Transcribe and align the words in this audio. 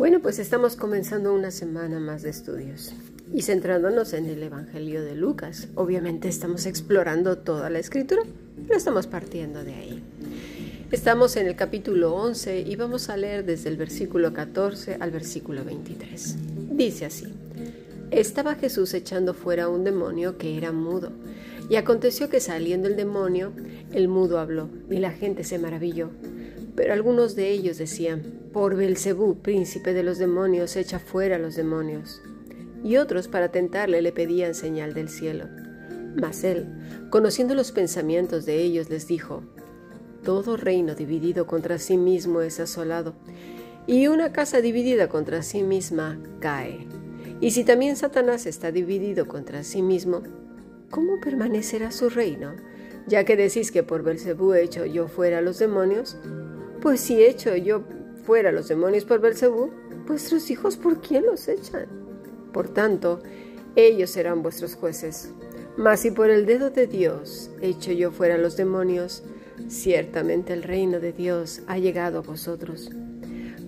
Bueno, 0.00 0.20
pues 0.20 0.38
estamos 0.38 0.76
comenzando 0.76 1.34
una 1.34 1.50
semana 1.50 2.00
más 2.00 2.22
de 2.22 2.30
estudios 2.30 2.94
y 3.34 3.42
centrándonos 3.42 4.14
en 4.14 4.24
el 4.24 4.42
Evangelio 4.42 5.04
de 5.04 5.14
Lucas. 5.14 5.68
Obviamente 5.74 6.26
estamos 6.26 6.64
explorando 6.64 7.36
toda 7.36 7.68
la 7.68 7.80
escritura, 7.80 8.22
pero 8.66 8.78
estamos 8.78 9.06
partiendo 9.06 9.62
de 9.62 9.74
ahí. 9.74 10.02
Estamos 10.90 11.36
en 11.36 11.48
el 11.48 11.54
capítulo 11.54 12.14
11 12.14 12.60
y 12.60 12.76
vamos 12.76 13.10
a 13.10 13.18
leer 13.18 13.44
desde 13.44 13.68
el 13.68 13.76
versículo 13.76 14.32
14 14.32 14.96
al 14.98 15.10
versículo 15.10 15.66
23. 15.66 16.36
Dice 16.70 17.04
así, 17.04 17.26
estaba 18.10 18.54
Jesús 18.54 18.94
echando 18.94 19.34
fuera 19.34 19.68
un 19.68 19.84
demonio 19.84 20.38
que 20.38 20.56
era 20.56 20.72
mudo, 20.72 21.12
y 21.68 21.76
aconteció 21.76 22.30
que 22.30 22.40
saliendo 22.40 22.88
el 22.88 22.96
demonio, 22.96 23.52
el 23.92 24.08
mudo 24.08 24.38
habló, 24.38 24.70
y 24.88 24.96
la 24.96 25.10
gente 25.12 25.44
se 25.44 25.58
maravilló. 25.58 26.08
Pero 26.76 26.92
algunos 26.92 27.36
de 27.36 27.50
ellos 27.50 27.78
decían, 27.78 28.22
por 28.52 28.76
Belcebú, 28.76 29.40
príncipe 29.42 29.92
de 29.92 30.02
los 30.02 30.18
demonios, 30.18 30.76
echa 30.76 30.98
fuera 30.98 31.36
a 31.36 31.38
los 31.38 31.56
demonios. 31.56 32.22
Y 32.82 32.96
otros 32.96 33.28
para 33.28 33.50
tentarle 33.50 34.02
le 34.02 34.12
pedían 34.12 34.54
señal 34.54 34.94
del 34.94 35.08
cielo. 35.08 35.46
Mas 36.16 36.44
él, 36.44 36.66
conociendo 37.10 37.54
los 37.54 37.72
pensamientos 37.72 38.46
de 38.46 38.62
ellos, 38.62 38.90
les 38.90 39.06
dijo, 39.06 39.42
Todo 40.24 40.56
reino 40.56 40.94
dividido 40.94 41.46
contra 41.46 41.78
sí 41.78 41.96
mismo 41.96 42.40
es 42.40 42.60
asolado, 42.60 43.14
y 43.86 44.06
una 44.06 44.32
casa 44.32 44.60
dividida 44.60 45.08
contra 45.08 45.42
sí 45.42 45.62
misma 45.62 46.18
cae. 46.40 46.86
Y 47.40 47.52
si 47.52 47.64
también 47.64 47.96
Satanás 47.96 48.46
está 48.46 48.70
dividido 48.70 49.26
contra 49.26 49.64
sí 49.64 49.82
mismo, 49.82 50.22
¿cómo 50.90 51.20
permanecerá 51.20 51.90
su 51.90 52.10
reino? 52.10 52.54
Ya 53.06 53.24
que 53.24 53.36
decís 53.36 53.72
que 53.72 53.82
por 53.82 54.02
Belcebú 54.02 54.52
he 54.52 54.62
hecho 54.62 54.84
yo 54.84 55.08
fuera 55.08 55.38
a 55.38 55.42
los 55.42 55.58
demonios, 55.58 56.18
pues 56.80 57.00
si 57.00 57.22
echo 57.22 57.54
yo 57.56 57.82
fuera 58.24 58.52
los 58.52 58.68
demonios 58.68 59.04
por 59.04 59.20
Belcebú, 59.20 59.70
vuestros 60.06 60.50
hijos 60.50 60.76
por 60.76 61.00
quién 61.00 61.26
los 61.26 61.48
echan? 61.48 61.86
Por 62.52 62.68
tanto, 62.68 63.22
ellos 63.76 64.10
serán 64.10 64.42
vuestros 64.42 64.74
jueces. 64.74 65.32
Mas 65.76 66.00
si 66.00 66.10
por 66.10 66.30
el 66.30 66.46
dedo 66.46 66.70
de 66.70 66.86
Dios 66.86 67.50
echo 67.60 67.92
yo 67.92 68.10
fuera 68.10 68.36
los 68.36 68.56
demonios, 68.56 69.22
ciertamente 69.68 70.52
el 70.52 70.62
reino 70.62 71.00
de 71.00 71.12
Dios 71.12 71.62
ha 71.66 71.78
llegado 71.78 72.18
a 72.18 72.22
vosotros. 72.22 72.90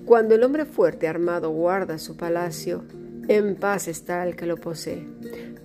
Cuando 0.05 0.35
el 0.35 0.43
hombre 0.43 0.65
fuerte 0.65 1.07
armado 1.07 1.51
guarda 1.51 1.99
su 1.99 2.17
palacio, 2.17 2.85
en 3.28 3.56
paz 3.56 3.89
está 3.89 4.27
el 4.27 4.37
que 4.37 4.47
lo 4.47 4.56
posee. 4.56 5.06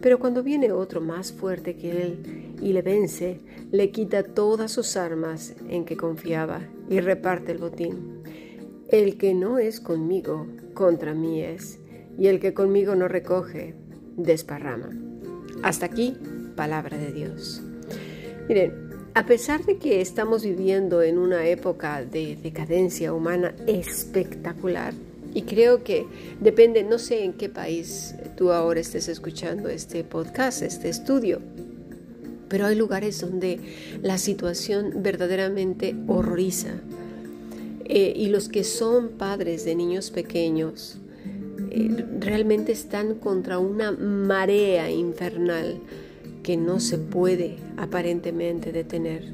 Pero 0.02 0.20
cuando 0.20 0.44
viene 0.44 0.72
otro 0.72 1.02
más 1.02 1.32
fuerte 1.32 1.76
que 1.76 2.04
él 2.04 2.56
y 2.62 2.74
le 2.74 2.82
vence, 2.82 3.40
le 3.72 3.92
quita 3.92 4.24
todas 4.24 4.72
sus 4.72 4.96
armas 4.96 5.56
en 5.70 5.86
que 5.86 5.98
confiaba 5.98 6.62
y 6.90 7.00
reparte 7.00 7.52
el 7.52 7.58
botín. 7.58 8.22
El 8.90 9.18
que 9.18 9.34
no 9.34 9.60
es 9.60 9.80
conmigo, 9.80 10.48
contra 10.74 11.14
mí 11.14 11.42
es, 11.42 11.80
y 12.18 12.28
el 12.28 12.40
que 12.40 12.54
conmigo 12.54 12.96
no 12.96 13.08
recoge, 13.08 13.76
desparrama. 14.16 14.90
Hasta 15.64 15.88
aquí, 15.88 16.16
palabra 16.56 16.98
de 16.98 17.12
Dios. 17.12 17.62
Miren, 18.48 18.88
a 19.14 19.26
pesar 19.26 19.66
de 19.66 19.78
que 19.78 20.00
estamos 20.00 20.44
viviendo 20.44 21.02
en 21.02 21.18
una 21.18 21.48
época 21.48 22.06
de 22.06 22.36
decadencia 22.36 23.14
humana 23.14 23.56
espectacular, 23.66 24.94
y 25.38 25.44
creo 25.44 25.84
que 25.84 26.08
depende, 26.42 26.84
no 26.84 26.98
sé 26.98 27.24
en 27.24 27.34
qué 27.34 27.48
país 27.48 28.16
tú 28.36 28.52
ahora 28.52 28.80
estés 28.80 29.08
escuchando 29.08 29.70
este 29.70 30.04
podcast, 30.04 30.64
este 30.64 30.90
estudio, 30.90 31.42
pero 32.50 32.66
hay 32.66 32.76
lugares 32.76 33.22
donde 33.22 33.60
la 34.02 34.18
situación 34.18 35.04
verdaderamente 35.04 35.96
horroriza. 36.08 36.82
Eh, 37.86 38.14
y 38.16 38.30
los 38.30 38.50
que 38.50 38.64
son 38.64 39.10
padres 39.10 39.64
de 39.64 39.76
niños 39.76 40.10
pequeños 40.10 40.98
eh, 41.70 42.04
realmente 42.20 42.72
están 42.72 43.14
contra 43.14 43.60
una 43.60 43.92
marea 43.92 44.90
infernal 44.90 45.80
que 46.42 46.58
no 46.58 46.80
se 46.80 46.98
puede 46.98 47.58
aparentemente 47.78 48.72
detener. 48.72 49.32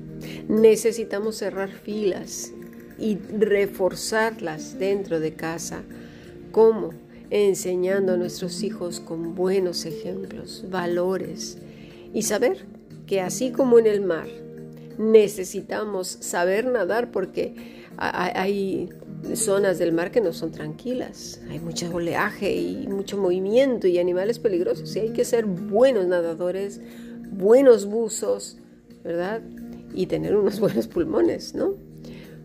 Necesitamos 0.50 1.38
cerrar 1.38 1.70
filas 1.70 2.52
y 2.98 3.18
reforzarlas 3.18 4.78
dentro 4.80 5.20
de 5.20 5.34
casa. 5.34 5.84
¿Cómo? 6.52 6.92
Enseñando 7.30 8.14
a 8.14 8.18
nuestros 8.18 8.64
hijos 8.64 9.00
con 9.00 9.36
buenos 9.36 9.86
ejemplos, 9.86 10.66
valores 10.70 11.58
y 12.14 12.24
saber 12.24 12.66
que 13.08 13.22
así 13.22 13.52
como 13.52 13.80
en 13.80 13.88
el 13.88 14.02
mar 14.02 14.28
necesitamos 14.98 16.08
saber 16.08 16.66
nadar 16.66 17.12
porque 17.12 17.84
hay 17.98 18.90
zonas 19.34 19.80
del 19.80 19.94
mar 19.94 20.12
que 20.12 20.22
no 20.22 20.34
son 20.34 20.52
tranquilas, 20.52 21.42
hay 21.50 21.60
mucho 21.60 21.90
oleaje 21.94 22.56
y 22.56 22.88
mucho 22.88 23.18
movimiento 23.18 23.88
y 23.88 23.98
animales 23.98 24.40
peligrosos 24.40 24.96
y 24.96 25.00
hay 25.00 25.10
que 25.10 25.26
ser 25.26 25.46
buenos 25.46 26.08
nadadores, 26.08 26.82
buenos 27.32 27.86
buzos, 27.86 28.58
¿verdad? 29.04 29.42
Y 29.94 30.08
tener 30.08 30.36
unos 30.36 30.60
buenos 30.62 30.88
pulmones, 30.88 31.56
¿no? 31.56 31.76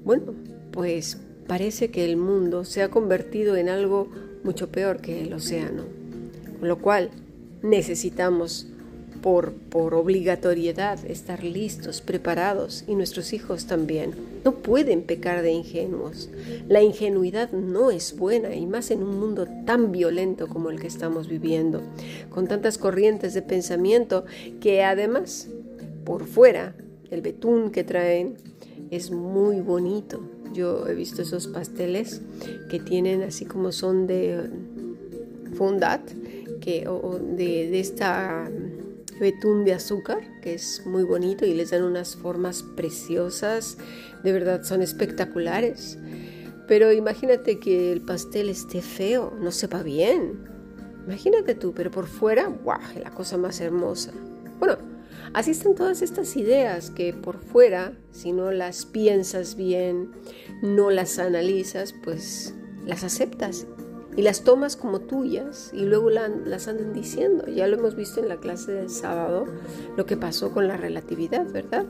Bueno, 0.09 0.33
pues 0.71 1.19
parece 1.47 1.91
que 1.91 2.07
el 2.07 2.17
mundo 2.17 2.65
se 2.65 2.83
ha 2.83 2.89
convertido 2.89 3.57
en 3.57 3.69
algo 3.69 4.09
mucho 4.43 4.71
peor 4.71 5.03
que 5.03 5.21
el 5.21 5.35
océano, 5.35 5.85
con 6.59 6.67
lo 6.67 6.79
cual 6.79 7.11
necesitamos 7.61 8.69
por, 9.21 9.53
por 9.53 9.93
obligatoriedad 9.93 10.99
estar 11.05 11.45
listos, 11.45 12.01
preparados 12.01 12.85
y 12.87 12.95
nuestros 12.95 13.35
hijos 13.35 13.67
también. 13.67 14.13
No 14.47 14.55
pueden 14.55 15.03
pecar 15.03 15.43
de 15.43 15.51
ingenuos. 15.51 16.31
La 16.69 16.81
ingenuidad 16.83 17.53
no 17.53 17.91
es 17.91 18.17
buena 18.17 18.55
y 18.55 18.65
más 18.65 18.91
en 18.91 19.03
un 19.03 19.21
mundo 19.21 19.47
tan 19.67 19.93
violento 19.93 20.49
como 20.49 20.71
el 20.71 20.81
que 20.81 20.87
estamos 20.87 21.29
viviendo, 21.29 21.83
con 22.31 22.47
tantas 22.47 22.79
corrientes 22.79 23.35
de 23.35 23.43
pensamiento 23.43 24.25
que 24.59 24.83
además 24.83 25.49
por 26.07 26.25
fuera 26.25 26.75
el 27.11 27.21
betún 27.21 27.71
que 27.71 27.85
traen 27.85 28.37
es 28.91 29.11
muy 29.11 29.61
bonito. 29.61 30.21
Yo 30.53 30.87
he 30.87 30.95
visto 30.95 31.23
esos 31.23 31.47
pasteles 31.47 32.23
que 32.71 32.81
tienen 32.81 33.23
así 33.23 33.45
como 33.45 33.73
son 33.73 34.07
de 34.07 34.51
fundat, 35.55 36.01
que, 36.61 36.89
o 36.89 37.19
de, 37.19 37.71
de 37.71 37.81
esta 37.81 38.51
betún 39.21 39.65
de 39.65 39.75
azúcar, 39.75 40.21
que 40.43 40.55
es 40.55 40.87
muy 40.87 41.03
bonito 41.03 41.45
y 41.45 41.55
les 41.55 41.71
dan 41.71 41.83
unas 41.83 42.17
formas 42.17 42.63
preciosas, 42.63 43.77
de 44.23 44.33
verdad 44.33 44.63
son 44.63 44.83
espectaculares. 44.83 45.99
Pero 46.67 46.93
imagínate 46.93 47.59
que 47.59 47.93
el 47.93 48.03
pastel 48.03 48.49
esté 48.49 48.83
feo, 48.83 49.33
no 49.41 49.51
sepa 49.51 49.83
bien. 49.83 50.47
Imagínate 51.07 51.55
tú, 51.55 51.73
pero 51.75 51.91
por 51.91 52.07
fuera, 52.07 52.47
¡guau! 52.47 52.81
La 53.03 53.11
cosa 53.11 53.39
más 53.39 53.61
hermosa. 53.61 54.13
Bueno, 54.59 54.77
así 55.35 55.51
están 55.51 55.75
todas 55.75 56.03
estas 56.03 56.37
ideas 56.37 56.91
que 56.91 57.13
por 57.13 57.39
fuera, 57.39 57.93
si 58.13 58.33
no 58.33 58.51
las 58.51 58.87
piensas 58.87 59.57
bien, 59.57 60.11
no 60.63 60.91
las 60.91 61.19
analizas, 61.19 61.95
pues 62.05 62.55
las 62.87 63.05
aceptas 63.05 63.67
y 64.17 64.23
las 64.23 64.43
tomas 64.43 64.77
como 64.77 65.01
tuyas 65.01 65.71
y 65.73 65.85
luego 65.85 66.11
las 66.11 66.67
andan 66.67 66.93
diciendo. 66.93 67.47
Ya 67.47 67.69
lo 67.69 67.77
hemos 67.77 67.95
visto 67.95 68.21
en 68.21 68.29
la 68.29 68.39
clase 68.39 68.73
del 68.73 68.91
sábado, 68.91 69.47
lo 69.97 70.07
que 70.07 70.17
pasó 70.17 70.51
con 70.51 70.67
la 70.67 70.77
relatividad, 70.77 71.47
¿verdad? 71.53 71.87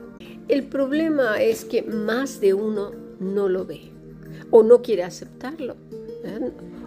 El 0.48 0.64
problema 0.64 1.40
es 1.40 1.64
que 1.64 1.82
más 1.82 2.40
de 2.40 2.54
uno 2.54 2.92
no 3.18 3.48
lo 3.48 3.64
ve 3.64 3.92
o 4.50 4.62
no 4.62 4.82
quiere 4.82 5.04
aceptarlo 5.04 5.76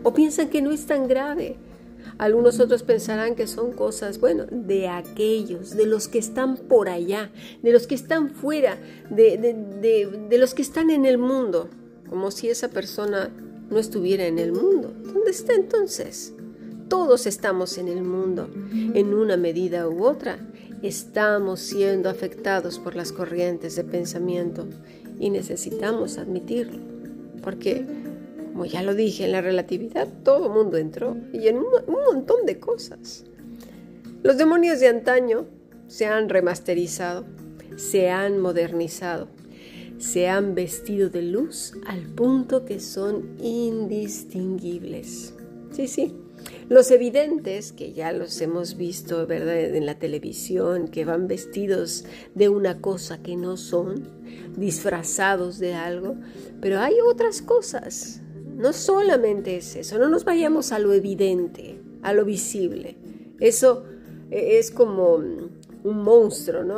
o 0.04 0.14
piensan 0.14 0.50
que 0.50 0.62
no 0.62 0.72
es 0.72 0.86
tan 0.86 1.08
grave. 1.08 1.58
Algunos 2.22 2.60
otros 2.60 2.84
pensarán 2.84 3.34
que 3.34 3.48
son 3.48 3.72
cosas, 3.72 4.20
bueno, 4.20 4.46
de 4.52 4.88
aquellos, 4.88 5.72
de 5.72 5.88
los 5.88 6.08
que 6.08 6.20
están 6.20 6.56
por 6.56 6.88
allá, 6.88 7.32
de 7.64 7.72
los 7.72 7.88
que 7.88 7.96
están 7.96 8.30
fuera, 8.30 8.78
de, 9.10 9.40
de 10.30 10.38
los 10.38 10.54
que 10.54 10.62
están 10.62 10.92
en 10.92 11.06
el 11.06 11.18
mundo, 11.18 11.68
como 12.08 12.30
si 12.30 12.48
esa 12.48 12.68
persona 12.68 13.32
no 13.72 13.80
estuviera 13.80 14.28
en 14.28 14.38
el 14.38 14.52
mundo. 14.52 14.94
¿Dónde 15.04 15.32
está 15.32 15.56
entonces? 15.56 16.36
Todos 16.90 17.26
estamos 17.26 17.80
en 17.80 17.88
el 17.88 18.04
mundo, 18.04 18.52
en 18.72 19.16
una 19.16 19.36
medida 19.36 19.90
u 19.90 20.06
otra. 20.06 20.38
Estamos 20.84 21.60
siendo 21.60 22.08
afectados 22.08 22.78
por 22.78 22.96
las 22.96 23.12
corrientes 23.12 23.76
de 23.76 23.84
pensamiento 23.84 24.68
y 25.20 25.32
necesitamos 25.32 26.20
admitirlo, 26.20 26.78
porque, 27.42 27.84
como 28.52 28.66
ya 28.66 28.84
lo 28.84 28.96
dije, 28.96 29.26
en 29.26 29.32
la 29.32 29.42
relatividad 29.42 30.08
todo 30.24 30.48
el 30.48 30.54
mundo 30.54 30.78
entró 30.78 31.18
y 31.34 31.48
en 31.48 31.58
un, 31.58 31.66
un 31.88 32.04
montón 32.06 32.46
de 32.46 32.60
cosas. 32.60 33.26
Los 34.24 34.38
demonios 34.38 34.80
de 34.80 34.88
antaño 34.88 35.46
se 35.88 36.06
han 36.06 36.30
remasterizado, 36.30 37.26
se 37.76 38.10
han 38.10 38.40
modernizado 38.40 39.28
se 40.02 40.28
han 40.28 40.56
vestido 40.56 41.10
de 41.10 41.22
luz 41.22 41.74
al 41.86 42.02
punto 42.02 42.66
que 42.66 42.80
son 42.80 43.38
indistinguibles. 43.40 45.36
Sí, 45.72 45.88
sí. 45.88 46.16
Los 46.70 46.90
evidentes, 46.90 47.72
que 47.72 47.94
ya 47.94 48.12
los 48.12 48.42
hemos 48.42 48.78
visto 48.78 49.28
¿verdad? 49.28 49.76
en 49.76 49.86
la 49.86 50.00
televisión, 50.00 50.88
que 50.88 51.06
van 51.06 51.28
vestidos 51.28 52.06
de 52.34 52.50
una 52.50 52.82
cosa 52.82 53.22
que 53.22 53.36
no 53.36 53.58
son, 53.58 54.08
disfrazados 54.58 55.60
de 55.60 55.76
algo, 55.76 56.16
pero 56.62 56.80
hay 56.80 56.96
otras 57.08 57.44
cosas, 57.44 58.22
no 58.62 58.74
solamente 58.74 59.58
es 59.58 59.76
eso, 59.76 59.98
no 59.98 60.08
nos 60.08 60.24
vayamos 60.24 60.72
a 60.72 60.80
lo 60.80 60.94
evidente, 60.94 61.82
a 62.02 62.14
lo 62.14 62.26
visible. 62.26 62.96
Eso 63.40 63.84
e, 64.30 64.60
es 64.60 64.72
como 64.72 65.16
un 65.16 66.04
monstruo, 66.04 66.64
¿no? 66.64 66.78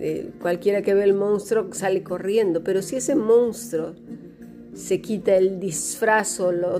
Eh, 0.00 0.32
cualquiera 0.40 0.82
que 0.82 0.94
ve 0.94 1.04
el 1.04 1.14
monstruo 1.14 1.72
sale 1.72 2.02
corriendo, 2.02 2.64
pero 2.64 2.82
si 2.82 2.96
ese 2.96 3.14
monstruo 3.14 3.94
se 4.74 5.00
quita 5.00 5.36
el 5.36 5.58
disfraz 5.58 6.36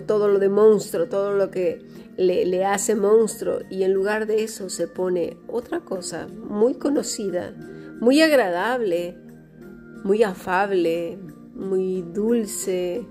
todo 0.07 0.29
lo 0.29 0.39
de 0.39 0.49
monstruo, 0.49 1.07
todo 1.07 1.33
lo 1.37 1.51
que 1.51 1.81
le, 2.17 2.65
hace 2.65 2.95
monstruo 2.95 3.59
y 3.71 3.83
en 3.83 3.93
lugar 3.93 4.27
de 4.27 4.45
eso 4.45 4.69
se 4.69 4.89
pone 4.89 5.37
otra 5.49 5.81
cosa 5.81 6.29
muy 6.29 6.75
conocida, 6.75 7.53
muy 8.01 8.21
agradable, 8.21 9.17
muy 10.05 10.23
afable, 10.23 11.19
muy 11.55 12.03
dulce, 12.03 13.05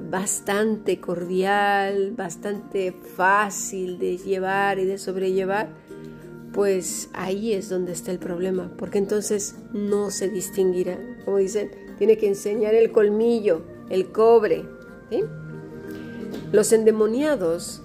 bastante 0.00 1.00
cordial, 1.00 2.12
bastante 2.16 2.92
fácil 2.92 3.98
de 3.98 4.18
llevar 4.18 4.78
y 4.78 4.84
de 4.84 4.98
sobrellevar, 4.98 5.68
pues 6.52 7.10
ahí 7.12 7.52
es 7.52 7.68
donde 7.68 7.92
está 7.92 8.12
el 8.12 8.18
problema, 8.18 8.70
porque 8.76 8.98
entonces 8.98 9.56
no 9.72 10.10
se 10.10 10.28
distinguirá. 10.28 10.98
Como 11.24 11.38
dicen, 11.38 11.70
tiene 11.98 12.16
que 12.16 12.28
enseñar 12.28 12.74
el 12.74 12.92
colmillo, 12.92 13.62
el 13.90 14.12
cobre. 14.12 14.64
Los 16.52 16.72
endemoniados 16.72 17.82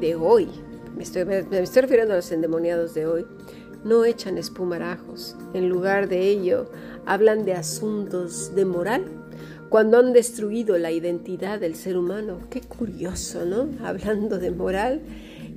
de 0.00 0.14
hoy, 0.14 0.48
me 0.96 1.02
estoy, 1.02 1.24
me 1.24 1.38
estoy 1.38 1.82
refiriendo 1.82 2.14
a 2.14 2.16
los 2.16 2.30
endemoniados 2.30 2.94
de 2.94 3.06
hoy, 3.06 3.26
no 3.84 4.04
echan 4.04 4.38
espumarajos. 4.38 5.36
En 5.54 5.68
lugar 5.68 6.08
de 6.08 6.28
ello, 6.28 6.70
hablan 7.06 7.44
de 7.44 7.54
asuntos 7.54 8.54
de 8.54 8.64
moral 8.64 9.04
cuando 9.68 9.98
han 9.98 10.12
destruido 10.12 10.78
la 10.78 10.92
identidad 10.92 11.60
del 11.60 11.74
ser 11.74 11.96
humano. 11.96 12.40
Qué 12.50 12.60
curioso, 12.60 13.44
¿no? 13.44 13.68
Hablando 13.84 14.38
de 14.38 14.50
moral 14.50 15.00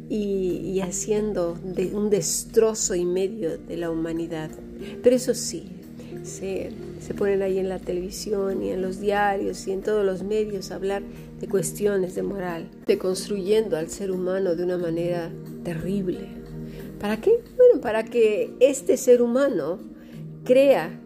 y, 0.10 0.80
haciendo 0.82 1.58
de 1.64 1.94
un 1.96 2.10
destrozo 2.10 2.96
y 2.96 3.06
medio 3.06 3.58
de 3.58 3.78
la 3.78 3.92
humanidad. 3.92 4.50
Pero 5.04 5.16
eso 5.16 5.34
sí, 5.34 5.70
se, 6.24 6.72
se 7.00 7.14
ponen 7.14 7.42
ahí 7.42 7.60
en 7.60 7.70
la 7.70 7.80
televisión 7.80 8.64
y 8.64 8.72
en 8.72 8.82
los 8.82 9.00
diarios 9.00 9.68
y 9.68 9.72
en 9.72 9.82
todos 9.82 10.06
los 10.06 10.24
medios 10.24 10.72
a 10.72 10.76
hablar 10.76 11.04
de 11.40 11.48
cuestiones 11.48 12.16
de 12.16 12.24
moral, 12.24 12.70
de 12.88 12.98
construyendo 12.98 13.78
al 13.78 13.90
ser 13.90 14.12
humano 14.12 14.56
de 14.56 14.64
una 14.64 14.78
manera 14.78 15.30
terrible. 15.64 16.40
¿Para 17.00 17.22
qué? 17.22 17.42
Bueno, 17.56 17.82
para 17.82 18.04
que 18.04 18.54
este 18.60 18.98
ser 18.98 19.22
humano 19.22 19.80
crea 20.44 21.00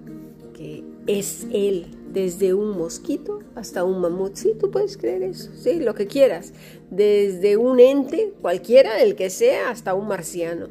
que 0.54 0.84
es 1.08 1.46
él 1.52 1.88
desde 2.14 2.54
un 2.54 2.78
mosquito 2.78 3.40
hasta 3.56 3.84
un 3.84 4.00
mamut. 4.00 4.36
Sí, 4.36 4.54
tú 4.60 4.70
puedes 4.72 4.98
creer 4.98 5.24
eso, 5.24 5.52
sí, 5.56 5.80
lo 5.80 5.96
que 5.96 6.08
quieras. 6.08 6.54
Desde 6.90 7.58
un 7.58 7.80
ente, 7.80 8.34
cualquiera, 8.42 9.02
el 9.02 9.16
que 9.16 9.30
sea, 9.30 9.70
hasta 9.70 9.94
un 9.94 10.08
marciano. 10.08 10.68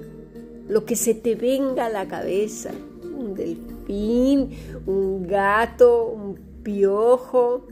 Lo 0.69 0.85
que 0.85 0.97
se 0.97 1.15
te 1.15 1.35
venga 1.35 1.87
a 1.87 1.91
la 1.91 2.07
cabeza. 2.07 2.71
Un 3.03 3.35
delfín, 3.35 4.51
un 4.87 5.27
gato, 5.27 6.07
un 6.07 6.39
piojo, 6.63 7.67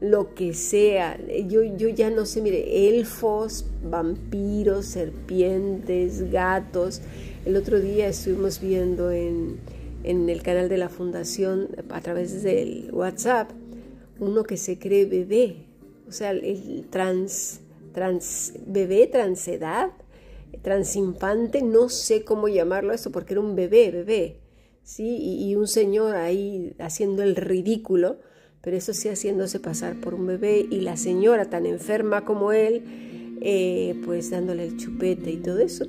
lo 0.00 0.34
que 0.34 0.52
sea. 0.52 1.18
Yo, 1.48 1.62
yo 1.62 1.88
ya 1.88 2.10
no 2.10 2.26
sé, 2.26 2.42
mire, 2.42 2.88
elfos, 2.88 3.66
vampiros, 3.88 4.86
serpientes, 4.86 6.30
gatos. 6.30 7.00
El 7.44 7.56
otro 7.56 7.80
día 7.80 8.08
estuvimos 8.08 8.60
viendo 8.60 9.10
en 9.12 9.58
en 10.04 10.28
el 10.28 10.42
canal 10.42 10.68
de 10.68 10.78
la 10.78 10.88
fundación 10.88 11.68
a 11.90 12.00
través 12.00 12.42
del 12.42 12.90
WhatsApp 12.92 13.50
uno 14.22 14.44
que 14.44 14.56
se 14.56 14.78
cree 14.78 15.04
bebé, 15.04 15.56
o 16.08 16.12
sea, 16.12 16.30
el 16.30 16.86
trans, 16.90 17.60
trans 17.92 18.54
bebé, 18.66 19.08
transedad, 19.08 19.90
transinfante, 20.62 21.62
no 21.62 21.88
sé 21.88 22.24
cómo 22.24 22.48
llamarlo 22.48 22.92
eso 22.92 23.10
porque 23.10 23.34
era 23.34 23.40
un 23.40 23.56
bebé, 23.56 23.90
bebé, 23.90 24.36
¿sí? 24.84 25.16
Y, 25.20 25.54
un 25.56 25.66
señor 25.66 26.14
ahí 26.14 26.74
haciendo 26.78 27.22
el 27.22 27.34
ridículo, 27.34 28.18
pero 28.60 28.76
eso 28.76 28.92
sí 28.94 29.08
haciéndose 29.08 29.58
pasar 29.58 30.00
por 30.00 30.14
un 30.14 30.26
bebé 30.26 30.66
y 30.70 30.80
la 30.82 30.96
señora 30.96 31.50
tan 31.50 31.66
enferma 31.66 32.24
como 32.24 32.52
él, 32.52 33.38
eh, 33.40 34.00
pues 34.04 34.30
dándole 34.30 34.66
el 34.66 34.76
chupete 34.76 35.32
y 35.32 35.38
todo 35.38 35.58
eso. 35.58 35.84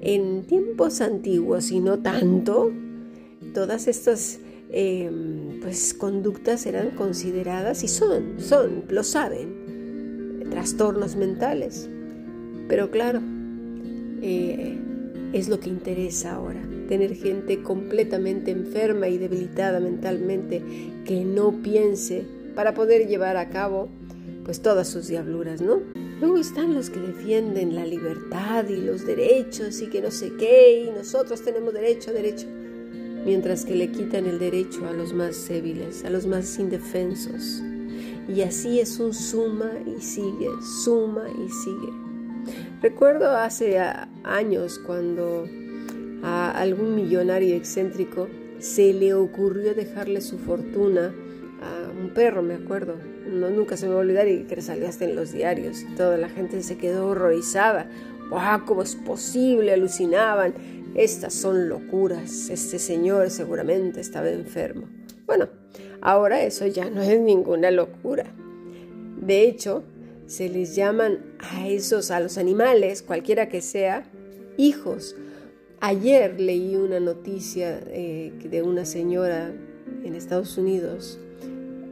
En 0.00 0.44
tiempos 0.44 1.00
antiguos 1.00 1.70
y 1.70 1.80
no 1.80 2.00
tanto, 2.00 2.72
todas 3.58 3.88
estas 3.88 4.38
em, 4.70 5.58
pues, 5.60 5.92
conductas 5.92 6.64
eran 6.64 6.92
consideradas 6.92 7.82
y 7.82 7.88
son, 7.88 8.38
son, 8.38 8.84
lo 8.88 9.02
saben, 9.02 10.46
trastornos 10.48 11.16
mentales. 11.16 11.90
Pero 12.68 12.92
claro, 12.92 13.20
eh, 14.22 14.78
es 15.32 15.48
lo 15.48 15.58
que 15.58 15.70
interesa 15.70 16.36
ahora, 16.36 16.62
tener 16.86 17.16
gente 17.16 17.64
completamente 17.64 18.52
enferma 18.52 19.08
y 19.08 19.18
debilitada 19.18 19.80
mentalmente 19.80 20.62
que 21.04 21.24
no 21.24 21.60
piense 21.60 22.24
para 22.54 22.74
poder 22.74 23.08
llevar 23.08 23.36
a 23.36 23.48
cabo 23.48 23.88
pues 24.44 24.62
todas 24.62 24.86
sus 24.86 25.08
diabluras, 25.08 25.60
¿no? 25.60 25.80
Luego 26.20 26.36
están 26.36 26.74
los 26.74 26.90
que 26.90 27.00
defienden 27.00 27.74
la 27.74 27.84
libertad 27.84 28.68
y 28.68 28.76
los 28.76 29.04
derechos 29.04 29.82
y 29.82 29.88
que 29.88 30.00
no 30.00 30.12
sé 30.12 30.30
qué, 30.38 30.84
y 30.84 30.90
nosotros 30.96 31.42
tenemos 31.42 31.74
derecho, 31.74 32.12
derecho 32.12 32.46
mientras 33.24 33.64
que 33.64 33.74
le 33.74 33.90
quitan 33.90 34.26
el 34.26 34.38
derecho 34.38 34.86
a 34.86 34.92
los 34.92 35.12
más 35.12 35.48
débiles, 35.48 36.04
a 36.04 36.10
los 36.10 36.26
más 36.26 36.58
indefensos. 36.58 37.62
Y 38.28 38.42
así 38.42 38.80
es 38.80 38.98
un 38.98 39.14
suma 39.14 39.70
y 39.86 40.00
sigue, 40.02 40.48
suma 40.84 41.24
y 41.30 41.48
sigue. 41.50 41.92
Recuerdo 42.82 43.30
hace 43.30 43.78
años 44.24 44.78
cuando 44.86 45.46
a 46.22 46.50
algún 46.50 46.94
millonario 46.94 47.54
excéntrico 47.56 48.28
se 48.58 48.92
le 48.92 49.14
ocurrió 49.14 49.74
dejarle 49.74 50.20
su 50.20 50.38
fortuna 50.38 51.14
a 51.62 51.90
un 51.90 52.10
perro, 52.10 52.42
me 52.42 52.54
acuerdo. 52.54 52.96
No, 53.26 53.50
nunca 53.50 53.76
se 53.76 53.86
me 53.86 53.94
va 53.94 54.00
a 54.00 54.02
olvidar 54.02 54.28
y 54.28 54.44
que 54.44 54.60
salió 54.62 54.88
hasta 54.88 55.04
en 55.04 55.14
los 55.14 55.32
diarios 55.32 55.82
y 55.82 55.94
toda 55.94 56.16
la 56.16 56.28
gente 56.28 56.62
se 56.62 56.76
quedó 56.78 57.08
horrorizada. 57.08 57.88
¡Wow! 58.30 58.64
¿Cómo 58.66 58.82
es 58.82 58.94
posible? 58.94 59.72
Alucinaban. 59.72 60.54
Estas 60.94 61.34
son 61.34 61.68
locuras. 61.68 62.50
Este 62.50 62.78
señor 62.78 63.30
seguramente 63.30 64.00
estaba 64.00 64.30
enfermo. 64.30 64.88
Bueno, 65.26 65.48
ahora 66.00 66.42
eso 66.42 66.66
ya 66.66 66.90
no 66.90 67.02
es 67.02 67.20
ninguna 67.20 67.70
locura. 67.70 68.24
De 69.20 69.42
hecho, 69.42 69.84
se 70.26 70.48
les 70.48 70.74
llaman 70.76 71.18
a 71.38 71.68
esos, 71.68 72.10
a 72.10 72.20
los 72.20 72.38
animales, 72.38 73.02
cualquiera 73.02 73.48
que 73.48 73.60
sea, 73.60 74.10
hijos. 74.56 75.16
Ayer 75.80 76.40
leí 76.40 76.76
una 76.76 77.00
noticia 77.00 77.80
eh, 77.86 78.32
de 78.42 78.62
una 78.62 78.84
señora 78.84 79.52
en 80.04 80.14
Estados 80.14 80.58
Unidos 80.58 81.18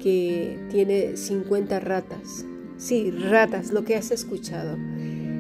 que 0.03 0.59
tiene 0.71 1.17
50 1.17 1.81
ratas. 1.81 2.45
Sí, 2.77 3.11
ratas, 3.11 3.73
lo 3.73 3.85
que 3.85 3.97
has 3.97 4.11
escuchado. 4.11 4.77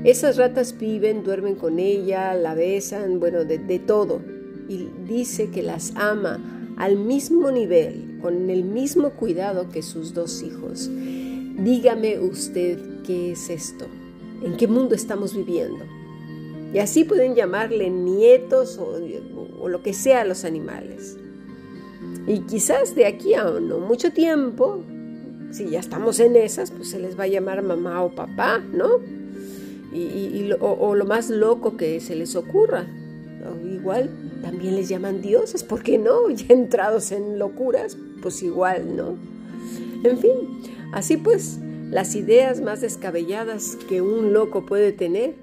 Esas 0.07 0.37
ratas 0.37 0.79
viven, 0.79 1.25
duermen 1.25 1.57
con 1.57 1.81
ella, 1.81 2.33
la 2.35 2.55
besan, 2.55 3.19
bueno, 3.19 3.45
de, 3.45 3.59
todo. 3.81 4.23
Y 4.69 4.89
dice 5.05 5.51
que 5.51 5.65
las 5.65 5.97
ama 5.97 6.39
al 6.77 6.95
mismo 6.95 7.51
nivel, 7.51 8.21
con 8.23 8.49
el 8.49 8.63
mismo 8.63 9.11
cuidado 9.11 9.69
que 9.69 9.83
sus 9.83 10.15
dos 10.15 10.45
hijos. 10.45 10.89
Dígame 10.89 12.21
usted 12.21 12.79
qué 13.05 13.33
es 13.33 13.51
esto, 13.51 13.87
en 14.45 14.57
qué 14.57 14.69
mundo 14.69 14.95
estamos 14.95 15.35
viviendo. 15.35 15.85
Y 16.73 16.79
así 16.79 17.03
pueden 17.03 17.35
llamarle 17.35 17.91
nietos 17.91 18.79
o, 18.79 19.01
o, 19.61 19.69
lo 19.69 19.83
que 19.83 19.93
sea 19.93 20.21
a 20.21 20.25
los 20.25 20.45
animales. 20.45 21.17
Y 22.29 22.43
quizás 22.43 22.95
de 22.95 23.07
aquí 23.07 23.35
a 23.35 23.43
no 23.43 23.81
mucho 23.81 24.13
tiempo, 24.13 24.85
si 25.51 25.69
ya 25.69 25.81
estamos 25.81 26.21
en 26.21 26.37
esas, 26.37 26.71
pues 26.71 26.91
se 26.91 27.01
les 27.01 27.19
va 27.19 27.25
a 27.25 27.29
llamar 27.29 27.61
mamá 27.65 28.05
o 28.05 28.15
papá, 28.15 28.59
¿no? 28.73 29.26
Y, 29.97 30.51
o, 30.61 30.95
lo 30.95 31.05
más 31.07 31.31
loco 31.31 31.77
que 31.77 32.01
se 32.01 32.15
les 32.17 32.37
ocurra. 32.37 32.87
igual 33.65 34.11
también 34.43 34.77
les 34.77 34.89
llaman 34.89 35.23
dioses, 35.23 35.63
¿por 35.63 35.83
qué 35.83 35.99
no? 35.99 36.29
Ya 36.35 36.55
entrados 36.55 37.13
en 37.13 37.39
locuras, 37.39 37.97
pues 38.23 38.43
igual, 38.43 38.97
¿no? 38.97 39.17
En 40.05 40.19
fin, 40.19 40.33
así 40.93 41.17
pues, 41.17 41.59
las 41.91 42.15
ideas 42.15 42.61
más 42.61 42.81
descabelladas 42.81 43.77
que 43.89 44.03
un 44.03 44.33
loco 44.33 44.67
puede 44.67 44.93
tener, 44.93 45.35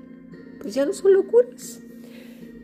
pues 0.61 0.73
ya 0.75 0.85
no 0.85 0.93
son 0.93 1.13
locuras. 1.13 1.79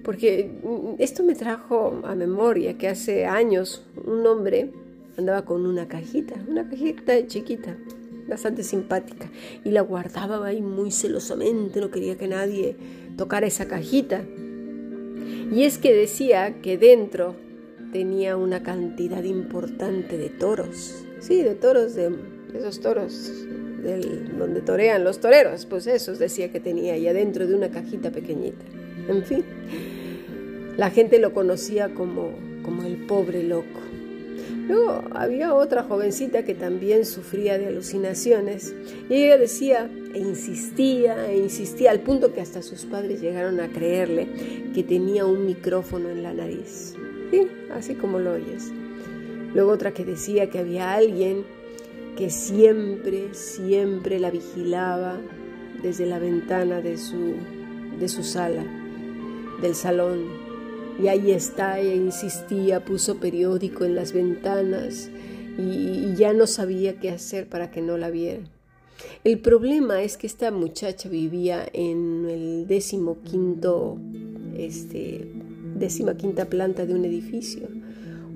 Porque 0.04 0.52
esto 0.98 1.24
me 1.24 1.36
trajo 1.36 2.02
a 2.04 2.16
memoria 2.16 2.78
que 2.78 2.88
hace 2.88 3.26
años 3.26 3.86
un 4.06 4.26
hombre 4.26 4.72
andaba 5.18 5.44
con 5.44 5.66
una 5.66 5.88
cajita, 5.88 6.36
una 6.48 6.68
cajita 6.68 7.28
chiquita, 7.28 7.76
bastante 8.30 8.64
simpática 8.64 9.30
y 9.64 9.72
la 9.72 9.82
guardaba 9.82 10.48
ahí 10.48 10.62
muy 10.62 10.92
celosamente, 10.92 11.82
no 11.82 11.92
quería 11.92 12.18
que 12.18 12.28
nadie 12.28 12.76
tocara 13.18 13.48
esa 13.48 13.68
cajita. 13.68 14.24
Y 15.52 15.64
es 15.64 15.78
que 15.78 15.94
decía 15.94 16.62
que 16.62 16.78
dentro 16.78 17.36
tenía 17.92 18.38
una 18.38 18.62
cantidad 18.64 19.24
importante 19.24 20.18
de 20.18 20.30
toros, 20.30 21.04
sí, 21.20 21.42
de 21.42 21.56
toros, 21.56 21.96
de 21.96 22.12
esos 22.54 22.80
toros 22.82 23.32
del, 23.84 24.38
donde 24.38 24.62
torean 24.62 25.04
los 25.04 25.20
toreros, 25.20 25.66
pues 25.66 25.88
esos 25.88 26.20
decía 26.20 26.52
que 26.52 26.60
tenía 26.60 26.94
ahí 26.94 27.08
adentro 27.08 27.48
de 27.48 27.56
una 27.56 27.70
cajita 27.70 28.12
pequeñita. 28.12 28.66
En 29.08 29.24
fin, 29.24 29.44
la 30.78 30.92
gente 30.92 31.20
lo 31.20 31.34
conocía 31.34 31.94
como, 31.94 32.32
como 32.64 32.84
el 32.84 33.06
pobre 33.06 33.44
loco. 33.44 33.89
Luego 34.70 35.04
había 35.16 35.56
otra 35.56 35.82
jovencita 35.82 36.46
que 36.46 36.54
también 36.54 37.04
sufría 37.04 37.58
de 37.58 37.66
alucinaciones 37.66 38.76
y 39.10 39.16
ella 39.16 39.40
decía 39.40 39.90
e 40.14 40.20
insistía 40.20 41.28
e 41.28 41.40
insistía 41.40 41.90
al 41.90 42.02
punto 42.02 42.34
que 42.34 42.42
hasta 42.42 42.62
sus 42.62 42.86
padres 42.86 43.20
llegaron 43.20 43.60
a 43.62 43.70
creerle 43.70 44.28
que 44.76 44.84
tenía 44.84 45.26
un 45.26 45.48
micrófono 45.48 46.12
en 46.12 46.22
la 46.22 46.34
nariz. 46.34 46.94
Sí, 47.32 47.48
así 47.74 47.96
como 47.96 48.20
lo 48.20 48.34
oyes. 48.34 48.72
Luego 49.56 49.72
otra 49.72 49.92
que 49.92 50.06
decía 50.06 50.52
que 50.52 50.60
había 50.60 50.94
alguien 50.94 51.46
que 52.16 52.30
siempre, 52.30 53.34
siempre 53.34 54.20
la 54.20 54.30
vigilaba 54.30 55.18
desde 55.82 56.06
la 56.06 56.20
ventana 56.20 56.80
de 56.80 57.00
su, 57.00 57.34
de 58.00 58.08
su 58.08 58.22
sala, 58.22 58.64
del 59.64 59.74
salón 59.74 60.49
y 61.02 61.08
ahí 61.08 61.32
está, 61.32 61.80
ella 61.80 61.96
insistía, 61.96 62.84
puso 62.84 63.20
periódico 63.20 63.86
en 63.86 63.96
las 63.96 64.12
ventanas 64.12 65.10
y, 65.58 66.14
ya 66.16 66.34
no 66.34 66.48
sabía 66.48 67.00
qué 67.00 67.12
hacer 67.12 67.48
para 67.48 67.72
que 67.72 67.82
no 67.82 67.98
la 67.98 68.10
viera. 68.10 68.42
El 69.24 69.40
problema 69.40 70.02
es 70.02 70.18
que 70.18 70.28
esta 70.28 70.52
muchacha 70.52 71.08
vivía 71.08 71.66
en 71.72 72.26
el 72.30 72.68
décimo 72.68 73.20
quinto, 73.24 73.98
este, 74.58 75.32
décima 75.76 76.18
quinta 76.18 76.46
planta 76.46 76.86
de 76.86 76.94
un 76.94 77.06
edificio. 77.06 77.68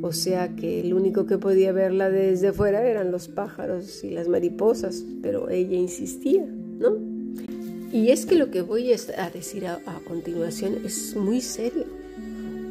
O 0.01 0.13
sea 0.13 0.55
que 0.55 0.81
el 0.81 0.93
único 0.93 1.25
que 1.25 1.37
podía 1.37 1.71
verla 1.71 2.09
desde 2.09 2.53
fuera 2.53 2.85
eran 2.85 3.11
los 3.11 3.27
pájaros 3.27 4.03
y 4.03 4.11
las 4.11 4.29
mariposas, 4.29 5.03
pero 5.21 5.49
ella 5.49 5.75
insistía, 5.75 6.45
¿no? 6.45 6.97
Y 7.91 8.09
es 8.09 8.25
que 8.25 8.35
lo 8.35 8.49
que 8.49 8.61
voy 8.61 8.91
a 8.91 9.29
decir 9.29 9.67
a 9.67 9.79
continuación 10.07 10.77
es 10.85 11.15
muy 11.15 11.41
serio 11.41 12.02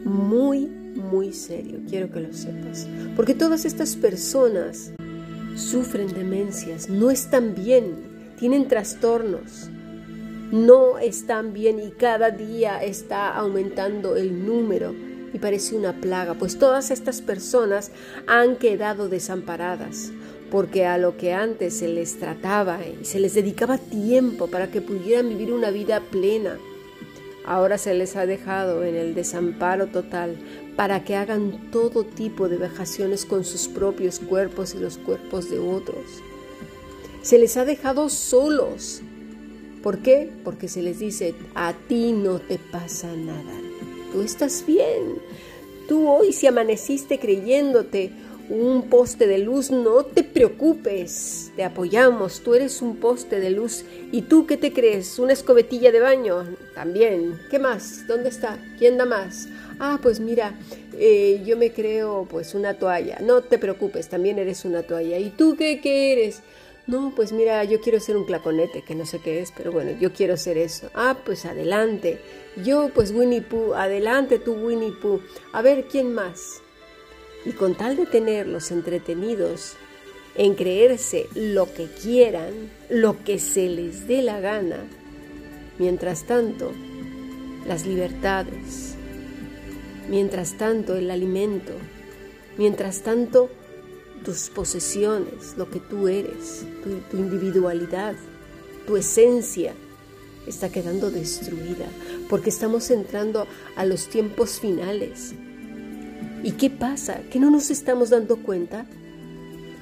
muy, 0.04 0.66
muy 0.66 1.32
serio, 1.32 1.80
quiero 1.88 2.10
que 2.10 2.20
lo 2.20 2.32
sepas. 2.32 2.86
Porque 3.16 3.34
todas 3.34 3.64
estas 3.64 3.96
personas 3.96 4.92
sufren 5.56 6.12
demencias, 6.12 6.88
no 6.88 7.10
están 7.10 7.54
bien, 7.54 7.94
tienen 8.38 8.68
trastornos, 8.68 9.68
no 10.50 10.98
están 10.98 11.52
bien 11.52 11.78
y 11.80 11.90
cada 11.90 12.30
día 12.30 12.82
está 12.82 13.34
aumentando 13.34 14.16
el 14.16 14.44
número 14.44 14.94
y 15.32 15.38
parece 15.38 15.74
una 15.74 15.94
plaga, 15.94 16.34
pues 16.34 16.58
todas 16.58 16.90
estas 16.90 17.22
personas 17.22 17.90
han 18.26 18.56
quedado 18.56 19.08
desamparadas, 19.08 20.12
porque 20.50 20.84
a 20.84 20.98
lo 20.98 21.16
que 21.16 21.32
antes 21.32 21.78
se 21.78 21.88
les 21.88 22.18
trataba 22.18 22.80
y 22.86 23.04
se 23.04 23.18
les 23.18 23.34
dedicaba 23.34 23.78
tiempo 23.78 24.48
para 24.48 24.70
que 24.70 24.82
pudieran 24.82 25.30
vivir 25.30 25.52
una 25.52 25.70
vida 25.70 26.00
plena, 26.00 26.58
Ahora 27.44 27.76
se 27.76 27.94
les 27.94 28.14
ha 28.16 28.26
dejado 28.26 28.84
en 28.84 28.94
el 28.94 29.14
desamparo 29.14 29.88
total 29.88 30.36
para 30.76 31.04
que 31.04 31.16
hagan 31.16 31.70
todo 31.70 32.04
tipo 32.04 32.48
de 32.48 32.56
vejaciones 32.56 33.26
con 33.26 33.44
sus 33.44 33.68
propios 33.68 34.20
cuerpos 34.20 34.74
y 34.74 34.78
los 34.78 34.98
cuerpos 34.98 35.50
de 35.50 35.58
otros. 35.58 36.04
Se 37.22 37.38
les 37.38 37.56
ha 37.56 37.64
dejado 37.64 38.08
solos. 38.08 39.02
¿Por 39.82 39.98
qué? 39.98 40.30
Porque 40.44 40.68
se 40.68 40.82
les 40.82 41.00
dice, 41.00 41.34
a 41.54 41.72
ti 41.72 42.12
no 42.12 42.38
te 42.38 42.58
pasa 42.58 43.12
nada. 43.16 43.52
Tú 44.12 44.22
estás 44.22 44.64
bien. 44.64 45.20
Tú 45.88 46.08
hoy 46.08 46.32
si 46.32 46.46
amaneciste 46.46 47.18
creyéndote 47.18 48.12
un 48.48 48.88
poste 48.88 49.26
de 49.26 49.38
luz, 49.38 49.70
no 49.70 50.04
te 50.04 50.24
preocupes, 50.24 51.52
te 51.56 51.64
apoyamos, 51.64 52.40
tú 52.40 52.54
eres 52.54 52.82
un 52.82 52.96
poste 52.96 53.40
de 53.40 53.50
luz. 53.50 53.84
¿Y 54.10 54.22
tú 54.22 54.46
qué 54.46 54.56
te 54.56 54.72
crees? 54.72 55.18
¿Una 55.18 55.32
escobetilla 55.32 55.92
de 55.92 56.00
baño? 56.00 56.56
También. 56.74 57.38
¿Qué 57.50 57.58
más? 57.58 58.06
¿Dónde 58.06 58.28
está? 58.28 58.58
¿Quién 58.78 58.98
da 58.98 59.06
más? 59.06 59.48
Ah, 59.78 59.98
pues 60.02 60.20
mira, 60.20 60.58
eh, 60.98 61.42
yo 61.46 61.56
me 61.56 61.72
creo 61.72 62.26
pues 62.28 62.54
una 62.54 62.74
toalla. 62.78 63.18
No 63.20 63.42
te 63.42 63.58
preocupes, 63.58 64.08
también 64.08 64.38
eres 64.38 64.64
una 64.64 64.82
toalla. 64.82 65.18
¿Y 65.18 65.30
tú 65.30 65.56
qué, 65.56 65.80
qué 65.80 66.12
eres? 66.12 66.42
No, 66.86 67.12
pues 67.14 67.32
mira, 67.32 67.62
yo 67.62 67.80
quiero 67.80 68.00
ser 68.00 68.16
un 68.16 68.24
claconete, 68.24 68.82
que 68.82 68.96
no 68.96 69.06
sé 69.06 69.20
qué 69.20 69.40
es, 69.40 69.52
pero 69.56 69.70
bueno, 69.70 69.92
yo 70.00 70.12
quiero 70.12 70.36
ser 70.36 70.58
eso. 70.58 70.90
Ah, 70.94 71.16
pues 71.24 71.44
adelante. 71.44 72.20
Yo, 72.64 72.90
pues 72.92 73.12
Winnie 73.12 73.40
Pooh, 73.40 73.74
adelante 73.74 74.38
tú 74.40 74.54
Winnie 74.54 74.92
Pooh. 75.00 75.20
A 75.52 75.62
ver, 75.62 75.86
¿quién 75.86 76.12
más? 76.12 76.60
Y 77.44 77.52
con 77.52 77.74
tal 77.74 77.96
de 77.96 78.06
tenerlos 78.06 78.70
entretenidos 78.70 79.74
en 80.34 80.54
creerse 80.54 81.28
lo 81.34 81.72
que 81.72 81.86
quieran, 81.86 82.52
lo 82.88 83.22
que 83.22 83.38
se 83.38 83.68
les 83.68 84.06
dé 84.06 84.22
la 84.22 84.40
gana, 84.40 84.84
mientras 85.78 86.24
tanto, 86.24 86.72
las 87.66 87.86
libertades, 87.86 88.94
mientras 90.08 90.56
tanto, 90.56 90.96
el 90.96 91.10
alimento, 91.10 91.72
mientras 92.56 93.02
tanto, 93.02 93.50
tus 94.24 94.50
posesiones, 94.50 95.56
lo 95.56 95.68
que 95.68 95.80
tú 95.80 96.08
eres, 96.08 96.64
tu, 97.10 97.16
individualidad, 97.16 98.14
tu 98.86 98.96
esencia, 98.96 99.74
está 100.46 100.70
quedando 100.70 101.10
destruida, 101.10 101.86
porque 102.28 102.50
estamos 102.50 102.90
entrando 102.90 103.46
a 103.76 103.84
los 103.84 104.08
tiempos 104.08 104.60
finales 104.60 105.34
¿Y 106.42 106.52
qué 106.52 106.70
pasa? 106.70 107.20
¿Que 107.30 107.38
no 107.38 107.50
nos 107.50 107.70
estamos 107.70 108.10
dando 108.10 108.36
cuenta? 108.36 108.86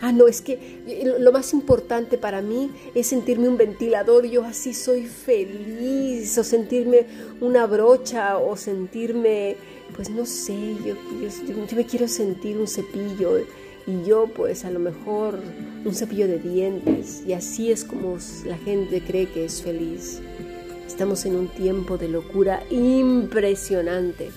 Ah, 0.03 0.13
no, 0.13 0.29
es 0.29 0.41
que 0.41 0.83
lo 1.19 1.31
más 1.31 1.53
importante 1.53 2.17
para 2.17 2.41
mí 2.41 2.71
es 2.95 3.09
sentirme 3.09 3.49
un 3.49 3.59
ventilador, 3.59 4.25
yo 4.27 4.45
así 4.45 4.73
soy 4.73 5.05
feliz, 5.05 6.39
o 6.39 6.45
sentirme 6.45 7.07
una 7.41 7.67
brocha, 7.67 8.39
o 8.39 8.57
sentirme, 8.57 9.57
pues 9.95 10.09
no 10.09 10.25
sé, 10.25 10.57
yo, 10.87 10.95
yo, 11.47 11.77
me 11.77 11.85
quiero 11.85 12.09
sentir 12.09 12.57
un 12.57 12.67
cepillo, 12.67 13.41
y 13.87 14.05
yo 14.07 14.27
pues 14.35 14.65
a 14.65 14.71
lo 14.71 14.79
mejor 14.79 15.39
un 15.85 15.95
cepillo 15.95 16.27
de 16.27 16.39
dientes, 16.39 17.23
y 17.27 17.35
así 17.35 17.71
es 17.71 17.85
como 17.85 18.17
la 18.47 18.57
gente 18.57 19.03
cree 19.03 19.29
que 19.29 19.45
es 19.45 19.63
feliz. 19.63 20.21
Estamos 20.87 21.27
en 21.27 21.37
un 21.37 21.49
tiempo 21.49 21.99
de 21.99 22.09
locura 22.09 22.63
impresionante. 22.71 24.31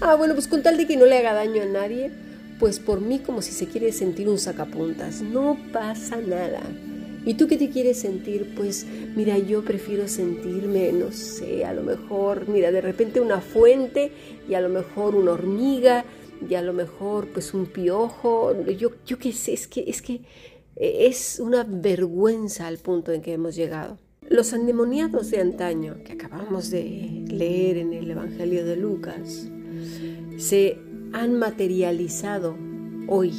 Ah, 0.00 0.14
bueno, 0.14 0.34
pues 0.34 0.46
con 0.46 0.62
tal 0.62 0.76
de 0.76 0.86
que 0.86 0.96
no 0.96 1.06
le 1.06 1.16
haga 1.16 1.32
daño 1.32 1.62
a 1.62 1.66
nadie, 1.66 2.10
pues 2.58 2.78
por 2.78 3.00
mí 3.00 3.18
como 3.18 3.40
si 3.40 3.52
se 3.52 3.66
quiere 3.66 3.92
sentir 3.92 4.28
un 4.28 4.38
sacapuntas. 4.38 5.22
No 5.22 5.58
pasa 5.72 6.16
nada. 6.18 6.60
¿Y 7.24 7.34
tú 7.34 7.48
qué 7.48 7.56
te 7.56 7.70
quieres 7.70 7.98
sentir? 7.98 8.54
Pues 8.54 8.86
mira, 9.16 9.38
yo 9.38 9.64
prefiero 9.64 10.06
sentirme, 10.06 10.92
no 10.92 11.12
sé, 11.12 11.64
a 11.64 11.72
lo 11.72 11.82
mejor, 11.82 12.48
mira, 12.48 12.70
de 12.70 12.80
repente 12.80 13.20
una 13.20 13.40
fuente 13.40 14.12
y 14.48 14.54
a 14.54 14.60
lo 14.60 14.68
mejor 14.68 15.16
una 15.16 15.32
hormiga 15.32 16.04
y 16.48 16.54
a 16.54 16.62
lo 16.62 16.72
mejor 16.72 17.28
pues 17.28 17.54
un 17.54 17.66
piojo. 17.66 18.54
Yo, 18.70 18.90
yo 19.06 19.18
qué 19.18 19.32
sé, 19.32 19.54
es 19.54 19.66
que, 19.66 19.84
es 19.88 20.02
que 20.02 20.20
es 20.76 21.40
una 21.40 21.64
vergüenza 21.66 22.66
al 22.66 22.78
punto 22.78 23.12
en 23.12 23.22
que 23.22 23.32
hemos 23.32 23.56
llegado. 23.56 23.98
Los 24.28 24.52
endemoniados 24.52 25.30
de 25.30 25.40
antaño 25.40 25.96
que 26.04 26.12
acabamos 26.12 26.70
de 26.70 27.24
leer 27.28 27.78
en 27.78 27.92
el 27.92 28.10
Evangelio 28.10 28.64
de 28.64 28.76
Lucas 28.76 29.48
se 30.38 30.78
han 31.12 31.38
materializado 31.38 32.56
hoy. 33.08 33.32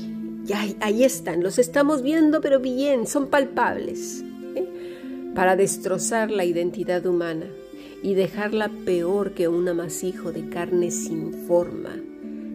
Ya 0.46 0.66
ahí 0.80 1.04
están, 1.04 1.44
los 1.44 1.60
estamos 1.60 2.02
viendo, 2.02 2.40
pero 2.42 2.60
bien, 2.60 3.06
son 3.06 3.28
palpables, 3.28 4.24
¿eh? 4.56 4.66
para 5.36 5.56
destrozar 5.56 6.32
la 6.32 6.46
identidad 6.46 7.06
humana 7.06 7.46
y 8.02 8.14
dejarla 8.14 8.70
peor 8.86 9.34
que 9.34 9.48
un 9.48 9.68
amasijo 9.68 10.32
de 10.32 10.48
carne 10.50 10.92
sin 10.92 11.34
forma. 11.34 11.96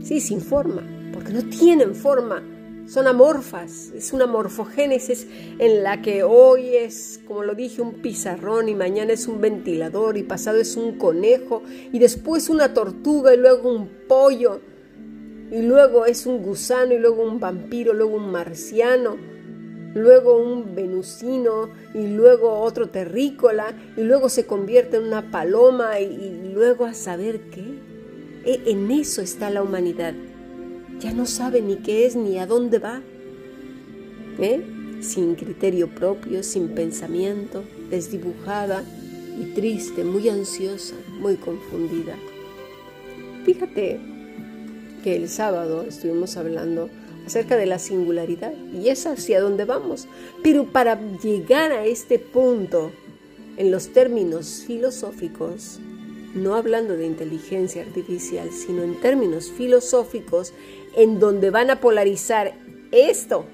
Sí, 0.02 0.20
sin 0.20 0.40
forma, 0.40 0.82
porque 1.12 1.32
no 1.32 1.42
tienen 1.42 1.94
forma, 1.94 2.42
son 2.86 3.06
amorfas, 3.06 3.92
es 3.94 4.12
una 4.12 4.26
morfogénesis 4.26 5.26
en 5.58 5.82
la 5.82 6.02
que 6.02 6.24
hoy 6.24 6.76
es, 6.76 7.20
como 7.26 7.42
lo 7.44 7.54
dije, 7.54 7.80
un 7.80 7.94
pizarrón 8.02 8.68
y 8.68 8.74
mañana 8.74 9.12
es 9.12 9.28
un 9.28 9.40
ventilador 9.40 10.16
y 10.16 10.22
pasado 10.22 10.58
es 10.58 10.76
un 10.76 10.98
conejo 10.98 11.62
y 11.92 11.98
después 11.98 12.48
una 12.48 12.74
tortuga 12.74 13.34
y 13.34 13.38
luego 13.38 13.72
un 13.72 13.88
pollo 14.08 14.60
y 15.50 15.62
luego 15.62 16.06
es 16.06 16.26
un 16.26 16.42
gusano 16.42 16.92
y 16.94 16.98
luego 16.98 17.22
un 17.22 17.38
vampiro, 17.38 17.92
luego 17.92 18.16
un 18.16 18.32
marciano, 18.32 19.16
luego 19.94 20.42
un 20.42 20.74
venusino 20.74 21.70
y 21.94 22.06
luego 22.08 22.60
otro 22.60 22.88
terrícola 22.88 23.74
y 23.96 24.02
luego 24.02 24.28
se 24.28 24.46
convierte 24.46 24.96
en 24.96 25.04
una 25.04 25.30
paloma 25.30 26.00
y, 26.00 26.50
luego 26.52 26.84
a 26.84 26.94
saber 26.94 27.40
qué. 27.50 27.64
E, 28.44 28.62
en 28.66 28.90
eso 28.90 29.22
está 29.22 29.50
la 29.50 29.62
humanidad 29.62 30.14
ya 31.02 31.12
no 31.12 31.26
sabe 31.26 31.60
ni 31.60 31.76
qué 31.76 32.06
es 32.06 32.14
ni 32.14 32.38
a 32.38 32.46
dónde 32.46 32.78
va. 32.78 33.02
¿Eh? 34.38 34.62
Sin 35.00 35.34
criterio 35.34 35.88
propio, 35.88 36.42
sin 36.42 36.68
pensamiento, 36.68 37.64
desdibujada 37.90 38.84
y 39.40 39.52
triste, 39.54 40.04
muy 40.04 40.28
ansiosa, 40.28 40.94
muy 41.20 41.36
confundida. 41.36 42.14
Fíjate 43.44 44.00
que 45.02 45.16
el 45.16 45.28
sábado 45.28 45.82
estuvimos 45.82 46.36
hablando 46.36 46.88
acerca 47.26 47.56
de 47.56 47.66
la 47.66 47.80
singularidad 47.80 48.52
y 48.72 48.88
es 48.88 49.06
hacia 49.06 49.40
donde 49.40 49.64
vamos. 49.64 50.06
Pero 50.42 50.66
para 50.66 51.00
llegar 51.18 51.72
a 51.72 51.84
este 51.84 52.20
punto, 52.20 52.92
en 53.56 53.70
los 53.70 53.88
términos 53.88 54.64
filosóficos, 54.66 55.80
no 56.34 56.54
hablando 56.54 56.96
de 56.96 57.06
inteligencia 57.06 57.82
artificial, 57.82 58.50
sino 58.50 58.82
en 58.82 59.00
términos 59.00 59.50
filosóficos, 59.50 60.54
en 60.96 61.18
donde 61.18 61.50
van 61.50 61.70
a 61.70 61.80
polarizar 61.80 62.54
esto, 62.90 63.46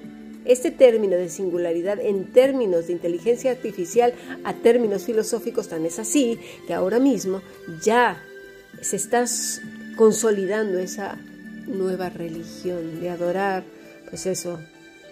este 0.44 0.70
término 0.70 1.16
de 1.16 1.28
singularidad 1.28 2.00
en 2.00 2.32
términos 2.32 2.86
de 2.86 2.94
inteligencia 2.94 3.50
artificial 3.50 4.14
a 4.44 4.54
términos 4.54 5.04
filosóficos, 5.04 5.68
tan 5.68 5.84
es 5.84 5.98
así 5.98 6.38
que 6.66 6.74
ahora 6.74 6.98
mismo 6.98 7.42
ya 7.82 8.22
se 8.80 8.96
está 8.96 9.24
consolidando 9.96 10.78
esa 10.78 11.18
nueva 11.66 12.08
religión 12.08 13.00
de 13.00 13.10
adorar, 13.10 13.64
pues 14.08 14.26
eso, 14.26 14.58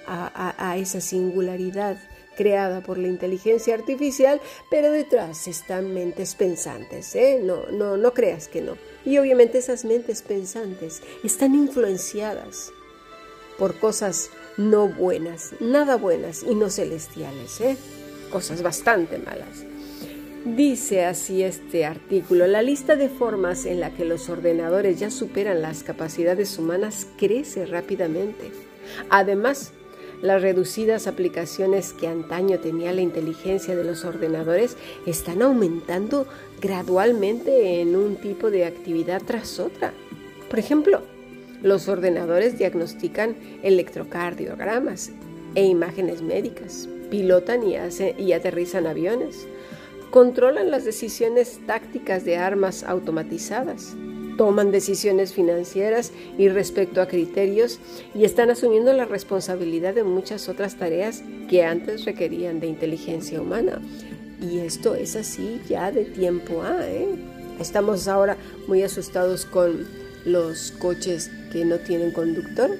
a, 0.07 0.77
esa 0.79 1.01
singularidad 1.01 1.99
creada 2.37 2.81
por 2.83 2.99
la 2.99 3.09
inteligencia 3.09 3.75
artificial, 3.75 4.41
pero 4.71 4.91
detrás 4.91 5.49
están 5.49 5.93
mentes 5.93 6.35
pensantes, 6.35 7.15
¿eh? 7.15 7.41
No, 7.43 7.67
no, 7.71 7.97
no 7.97 8.15
creas 8.15 8.49
que 8.49 8.61
no. 8.61 8.77
Y 9.07 9.19
obviamente 9.19 9.59
esas 9.59 9.85
mentes 9.85 10.21
pensantes 10.21 11.01
están 11.25 11.55
influenciadas 11.55 12.73
por 13.57 13.79
cosas 13.79 14.31
no 14.59 14.89
buenas, 14.89 15.53
nada 15.61 15.97
buenas 15.97 16.43
y 16.43 16.55
no 16.55 16.69
celestiales, 16.69 17.61
¿eh? 17.61 17.77
Cosas 18.31 18.63
bastante 18.63 19.19
malas. 19.19 19.65
Dice 20.45 21.05
así 21.05 21.43
este 21.43 21.85
artículo, 21.85 22.47
la 22.47 22.63
lista 22.63 22.97
de 22.97 23.09
formas 23.09 23.65
en 23.65 23.81
la 23.81 23.91
que 23.95 24.05
los 24.05 24.29
ordenadores 24.29 24.99
ya 24.99 25.11
superan 25.11 25.63
las 25.63 25.83
capacidades 25.83 26.59
humanas 26.59 27.07
crece 27.17 27.67
rápidamente. 27.67 28.53
Además, 29.11 29.73
las 30.23 30.43
reducidas 30.43 31.07
aplicaciones 31.07 31.93
que 31.93 32.09
antaño 32.09 32.59
tenía 32.59 32.93
la 32.93 33.03
inteligencia 33.03 33.77
de 33.77 33.85
los 33.85 34.05
ordenadores 34.05 34.77
están 35.05 35.43
aumentando 35.43 36.27
gradualmente 36.61 37.81
en 37.81 37.97
un 37.97 38.17
tipo 38.17 38.51
de 38.51 38.65
actividad 38.65 39.23
tras 39.25 39.59
otra. 39.61 39.93
Por 40.49 40.59
ejemplo, 40.59 41.03
los 41.63 41.89
ordenadores 41.89 42.59
diagnostican 42.59 43.37
electrocardiogramas 43.63 45.11
e 45.55 45.65
imágenes 45.65 46.23
médicas, 46.23 46.89
pilotan 47.11 47.63
y, 47.63 47.77
y 48.19 48.33
aterrizan 48.33 48.87
aviones, 48.87 49.47
controlan 50.11 50.71
las 50.71 50.85
decisiones 50.85 51.61
tácticas 51.67 52.25
de 52.25 52.37
armas 52.37 52.85
automatizadas, 52.85 53.97
toman 54.37 54.71
decisiones 54.71 55.33
financieras 55.33 56.13
y 56.39 56.49
respecto 56.49 57.01
a 57.01 57.09
criterios 57.09 57.81
y 58.15 58.25
están 58.25 58.51
asumiendo 58.51 58.93
la 58.93 59.05
responsabilidad 59.05 59.95
de 59.95 60.05
muchas 60.05 60.49
otras 60.49 60.77
tareas 60.77 61.23
que 61.49 61.65
antes 61.65 62.05
requerían 62.05 62.61
de 62.61 62.67
inteligencia 62.67 63.41
humana. 63.41 63.81
Y 64.41 64.59
esto 64.59 64.95
es 64.95 65.17
así 65.17 65.61
ya 65.69 65.91
de 65.91 66.05
tiempo 66.05 66.63
a, 66.63 66.87
¿eh? 66.87 67.09
Estamos 67.59 68.07
ahora 68.07 68.37
muy 68.69 68.83
asustados 68.83 69.47
con 69.47 69.87
los 70.27 70.73
coches 70.73 71.31
que 71.53 71.65
no 71.65 71.79
tienen 71.79 72.13
conductor. 72.13 72.71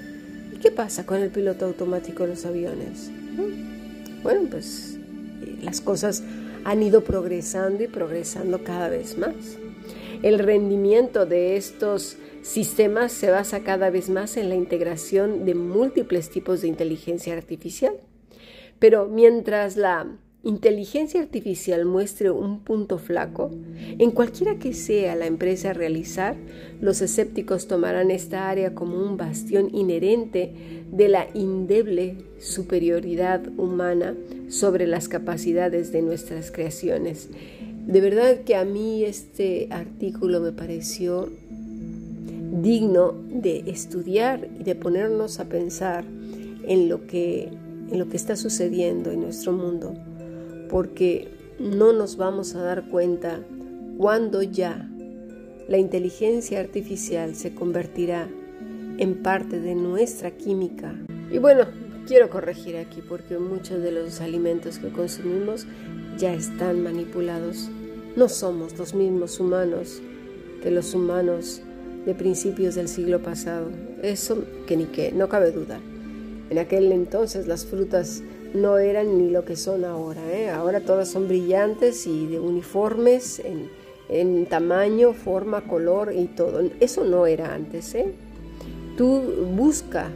¿Y 0.55 0.59
qué 0.59 0.71
pasa 0.71 1.07
con 1.07 1.23
el 1.23 1.31
piloto 1.31 1.65
automático 1.65 2.25
de 2.25 2.31
los 2.31 2.45
aviones? 2.45 3.11
Bueno, 4.23 4.49
pues 4.51 4.99
eh, 5.43 5.59
las 5.63 5.81
cosas 5.81 6.23
han 6.65 6.83
ido 6.83 7.05
progresando 7.05 7.85
y 7.85 7.87
progresando 7.87 8.65
cada 8.65 8.89
vez 8.89 9.17
más. 9.17 9.35
El 10.23 10.39
rendimiento 10.39 11.27
de 11.27 11.57
estos 11.57 12.17
sistemas 12.43 13.13
se 13.13 13.31
basa 13.31 13.61
cada 13.61 13.91
vez 13.91 14.09
más 14.09 14.37
en 14.37 14.49
la 14.49 14.55
integración 14.55 15.45
de 15.45 15.55
múltiples 15.55 16.31
tipos 16.31 16.63
de 16.63 16.69
inteligencia 16.69 17.35
artificial. 17.35 17.95
Pero 18.79 19.09
mientras 19.09 19.77
la 19.77 20.07
inteligencia 20.43 21.21
artificial 21.21 21.85
muestre 21.87 22.31
un 22.31 22.61
punto 22.61 22.99
flaco, 22.99 23.51
en 23.99 24.11
cualquiera 24.13 24.59
que 24.59 24.75
sea 24.75 25.17
la 25.17 25.27
empresa 25.27 25.71
a 25.71 25.75
realizar, 25.75 26.37
los 26.81 27.01
escépticos 27.01 27.67
tomarán 27.67 28.11
esta 28.11 28.49
área 28.49 28.75
como 28.75 29.03
un 29.03 29.17
bastión 29.17 29.75
inherente 29.75 30.85
de 30.91 31.09
la 31.09 31.27
indeble 31.35 32.19
superioridad 32.39 33.47
humana 33.57 34.15
sobre 34.49 34.87
las 34.87 35.09
capacidades 35.09 35.91
de 35.91 36.03
nuestras 36.03 36.53
creaciones. 36.53 37.29
De 37.87 38.01
verdad 38.01 38.41
que 38.41 38.57
a 38.57 38.65
mí 38.65 39.05
este 39.05 39.69
artículo 39.71 40.41
me 40.41 40.51
pareció 40.51 41.31
digno 42.61 43.15
de 43.31 43.63
estudiar 43.67 44.49
y 44.59 44.65
de 44.65 44.75
ponernos 44.75 45.39
a 45.39 45.45
pensar 45.45 46.05
en 46.65 46.89
lo 46.89 47.07
que, 47.07 47.45
en 47.91 47.99
lo 47.99 48.09
que 48.09 48.17
está 48.17 48.35
sucediendo 48.35 49.13
en 49.13 49.21
nuestro 49.21 49.53
mundo, 49.53 49.95
porque 50.69 51.29
no 51.61 51.93
nos 51.93 52.17
vamos 52.17 52.57
a 52.57 52.63
dar 52.63 52.89
cuenta 52.89 53.41
cuando 53.99 54.43
ya 54.43 54.91
la 55.69 55.79
inteligencia 55.79 56.59
artificial 56.59 57.37
se 57.37 57.55
convertirá 57.55 58.29
en 58.99 59.23
parte 59.23 59.61
de 59.61 59.77
nuestra 59.77 60.33
química. 60.33 60.95
Y 61.31 61.39
bueno, 61.39 61.67
quiero 62.07 62.31
corregir 62.31 62.77
aquí 62.77 63.01
porque 63.01 63.39
muchos 63.39 63.81
de 63.81 63.93
los 63.93 64.21
alimentos 64.21 64.79
que 64.79 64.91
consumimos 64.91 65.67
ya 66.19 66.35
están 66.35 66.83
manipulados. 66.83 67.69
No 68.17 68.29
somos 68.29 68.79
los 68.79 68.95
mismos 68.95 69.39
humanos 69.41 70.01
que 70.63 70.71
los 70.71 70.95
humanos 70.95 71.63
de 72.05 72.15
principios 72.15 72.75
del 72.75 72.89
siglo 72.89 73.21
pasado. 73.21 73.69
Eso 74.03 74.45
que 74.67 74.77
ni 74.77 74.87
que, 74.87 75.13
no 75.13 75.29
cabe 75.29 75.51
duda. 75.51 75.81
En 76.49 76.59
aquel 76.59 76.93
entonces 76.93 77.47
las 77.47 77.67
frutas 77.67 78.23
no 78.55 78.79
eran 78.79 79.19
ni 79.19 79.31
lo 79.31 79.45
que 79.45 79.57
son 79.57 79.85
ahora. 79.85 80.21
¿eh? 80.33 80.51
Ahora 80.51 80.81
todas 80.81 81.09
son 81.09 81.29
brillantes 81.29 82.07
y 82.07 82.27
de 82.27 82.39
uniformes 82.39 83.41
en, 83.41 83.69
en, 84.09 84.47
tamaño, 84.47 85.13
forma, 85.13 85.67
color 85.67 86.13
y 86.15 86.27
todo. 86.27 86.63
Eso 86.81 87.05
no 87.05 87.27
era 87.27 87.55
antes. 87.55 87.95
¿eh? 87.95 88.15
Tú 88.97 89.21
busca 89.55 90.11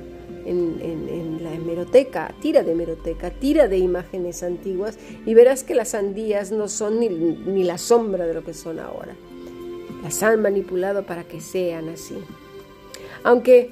en, 0.51 1.39
la 1.43 1.55
hemeroteca, 1.55 2.35
tira 2.41 2.63
de 2.63 2.73
hemeroteca, 2.73 3.31
tira 3.31 3.69
de 3.69 3.79
imágenes 3.79 4.43
antiguas 4.43 4.99
y 5.25 5.35
verás 5.35 5.65
que 5.65 5.75
las 5.75 5.91
sandías 5.91 6.53
no 6.53 6.69
son 6.69 7.01
ni, 7.01 7.09
ni 7.09 7.65
la 7.65 7.79
sombra 7.79 8.27
de 8.27 8.35
lo 8.35 8.45
que 8.45 8.55
son 8.55 8.79
ahora. 8.79 9.15
Las 10.03 10.23
han 10.23 10.43
manipulado 10.43 11.05
para 11.05 11.25
que 11.25 11.41
sean 11.41 11.89
así. 11.89 12.17
Aunque 13.23 13.71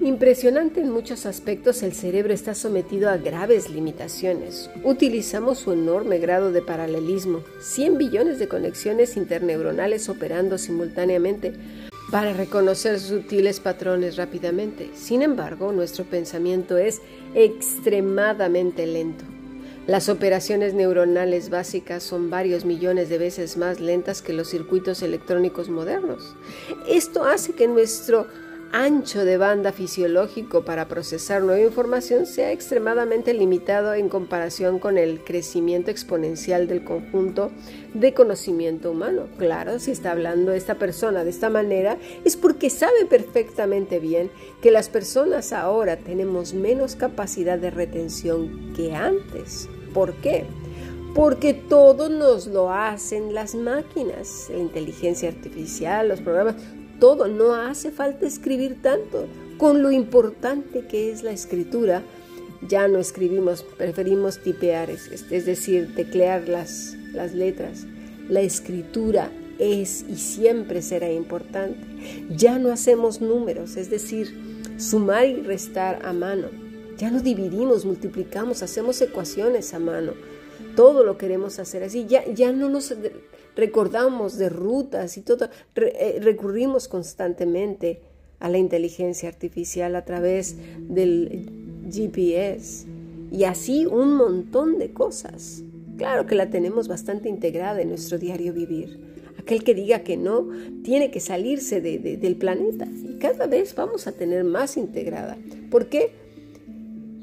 impresionante 0.00 0.80
en 0.80 0.90
muchos 0.90 1.26
aspectos, 1.26 1.82
el 1.82 1.92
cerebro 1.92 2.32
está 2.32 2.54
sometido 2.54 3.10
a 3.10 3.16
graves 3.16 3.70
limitaciones. 3.70 4.70
Utilizamos 4.84 5.58
su 5.58 5.72
enorme 5.72 6.18
grado 6.18 6.52
de 6.52 6.62
paralelismo, 6.62 7.42
100 7.60 7.98
billones 7.98 8.38
de 8.38 8.48
conexiones 8.48 9.16
interneuronales 9.16 10.08
operando 10.08 10.58
simultáneamente 10.58 11.54
para 12.10 12.32
reconocer 12.32 13.00
sutiles 13.00 13.60
patrones 13.60 14.16
rápidamente. 14.16 14.90
Sin 14.94 15.22
embargo, 15.22 15.72
nuestro 15.72 16.04
pensamiento 16.04 16.78
es 16.78 17.02
extremadamente 17.34 18.86
lento. 18.86 19.24
Las 19.86 20.08
operaciones 20.08 20.74
neuronales 20.74 21.48
básicas 21.48 22.02
son 22.02 22.28
varios 22.28 22.64
millones 22.64 23.08
de 23.08 23.18
veces 23.18 23.56
más 23.56 23.78
lentas 23.78 24.20
que 24.20 24.32
los 24.32 24.48
circuitos 24.48 25.00
electrónicos 25.02 25.68
modernos. 25.68 26.34
Esto 26.88 27.24
hace 27.24 27.52
que 27.52 27.68
nuestro 27.68 28.26
ancho 28.76 29.24
de 29.24 29.38
banda 29.38 29.72
fisiológico 29.72 30.66
para 30.66 30.86
procesar 30.86 31.40
nueva 31.40 31.62
información 31.62 32.26
sea 32.26 32.52
extremadamente 32.52 33.32
limitado 33.32 33.94
en 33.94 34.10
comparación 34.10 34.78
con 34.78 34.98
el 34.98 35.24
crecimiento 35.24 35.90
exponencial 35.90 36.68
del 36.68 36.84
conjunto 36.84 37.50
de 37.94 38.12
conocimiento 38.12 38.90
humano. 38.90 39.28
Claro, 39.38 39.78
si 39.78 39.92
está 39.92 40.12
hablando 40.12 40.52
esta 40.52 40.74
persona 40.74 41.24
de 41.24 41.30
esta 41.30 41.48
manera 41.48 41.96
es 42.26 42.36
porque 42.36 42.68
sabe 42.68 43.06
perfectamente 43.06 43.98
bien 43.98 44.30
que 44.60 44.70
las 44.70 44.90
personas 44.90 45.54
ahora 45.54 45.96
tenemos 45.96 46.52
menos 46.52 46.96
capacidad 46.96 47.58
de 47.58 47.70
retención 47.70 48.74
que 48.76 48.94
antes. 48.94 49.70
¿Por 49.94 50.12
qué? 50.16 50.44
porque 51.16 51.54
todo 51.54 52.10
nos 52.10 52.46
lo 52.46 52.70
hacen 52.70 53.32
las 53.32 53.54
máquinas, 53.54 54.48
la 54.50 54.58
inteligencia 54.58 55.30
artificial, 55.30 56.08
los 56.08 56.20
programas, 56.20 56.56
todo, 56.98 57.28
no 57.28 57.54
hace 57.54 57.90
falta 57.90 58.26
escribir 58.26 58.80
tanto. 58.82 59.26
Con 59.58 59.82
lo 59.82 59.90
importante 59.90 60.86
que 60.86 61.10
es 61.10 61.22
la 61.22 61.30
escritura, 61.30 62.02
ya 62.68 62.88
no 62.88 62.98
escribimos, 62.98 63.62
preferimos 63.62 64.38
tipear, 64.38 64.90
es, 64.90 65.28
decir, 65.28 65.94
teclear 65.94 66.48
las, 66.48 66.94
las 67.12 67.34
letras. 67.34 67.86
La 68.28 68.40
escritura 68.40 69.30
es 69.58 70.04
y 70.08 70.16
siempre 70.16 70.82
será 70.82 71.10
importante. 71.10 71.78
Ya 72.30 72.58
no 72.58 72.72
hacemos 72.72 73.20
números, 73.20 73.76
es 73.76 73.90
decir, 73.90 74.34
sumar 74.78 75.26
y 75.26 75.42
restar 75.42 76.04
a 76.04 76.12
mano. 76.12 76.48
Ya 76.98 77.10
no 77.10 77.20
dividimos, 77.20 77.84
multiplicamos, 77.84 78.62
hacemos 78.62 79.00
ecuaciones 79.00 79.74
a 79.74 79.78
mano. 79.78 80.12
Todo 80.74 81.04
lo 81.04 81.18
queremos 81.18 81.58
hacer 81.58 81.82
así. 81.82 82.06
Ya, 82.06 82.24
ya 82.26 82.52
no 82.52 82.68
nos 82.68 82.94
recordamos 83.56 84.38
de 84.38 84.48
rutas 84.48 85.16
y 85.16 85.22
todo, 85.22 85.48
eh, 85.74 86.18
recurrimos 86.22 86.86
constantemente 86.86 88.00
a 88.38 88.48
la 88.48 88.58
inteligencia 88.58 89.28
artificial 89.28 89.96
a 89.96 90.04
través 90.04 90.56
del 90.78 91.50
GPS 91.90 92.86
y 93.32 93.44
así 93.44 93.86
un 93.86 94.14
montón 94.14 94.78
de 94.78 94.92
cosas. 94.92 95.62
Claro 95.96 96.26
que 96.26 96.34
la 96.34 96.50
tenemos 96.50 96.88
bastante 96.88 97.28
integrada 97.28 97.80
en 97.80 97.88
nuestro 97.88 98.18
diario 98.18 98.52
vivir. 98.52 99.00
Aquel 99.38 99.64
que 99.64 99.74
diga 99.74 100.00
que 100.00 100.16
no 100.16 100.48
tiene 100.82 101.10
que 101.10 101.20
salirse 101.20 101.80
del 101.80 102.36
planeta 102.36 102.86
y 102.86 103.18
cada 103.18 103.46
vez 103.46 103.74
vamos 103.74 104.06
a 104.06 104.12
tener 104.12 104.44
más 104.44 104.76
integrada. 104.76 105.38
¿Por 105.70 105.88
qué? 105.88 106.25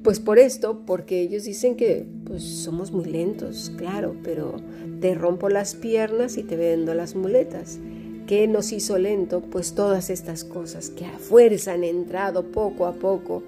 Pues 0.03 0.19
por 0.19 0.37
esto, 0.37 0.81
porque 0.85 1.21
ellos 1.21 1.45
dicen 1.45 1.77
que 1.77 2.05
pues, 2.25 2.43
somos 2.43 2.91
muy 2.91 3.05
lentos, 3.05 3.71
claro, 3.77 4.17
pero 4.21 4.57
te 4.99 5.15
rompo 5.15 5.47
las 5.47 5.75
piernas 5.75 6.37
y 6.37 6.43
te 6.43 6.57
vendo 6.57 6.93
las 6.93 7.15
muletas. 7.15 7.79
¿Qué 8.27 8.47
nos 8.47 8.73
hizo 8.73 8.97
lento? 8.97 9.41
Pues 9.41 9.75
todas 9.75 10.09
estas 10.09 10.43
cosas 10.43 10.89
que 10.89 11.05
a 11.05 11.17
fuerza 11.17 11.73
han 11.73 11.85
entrado 11.85 12.51
poco 12.51 12.85
a 12.85 12.93
poco 12.93 13.43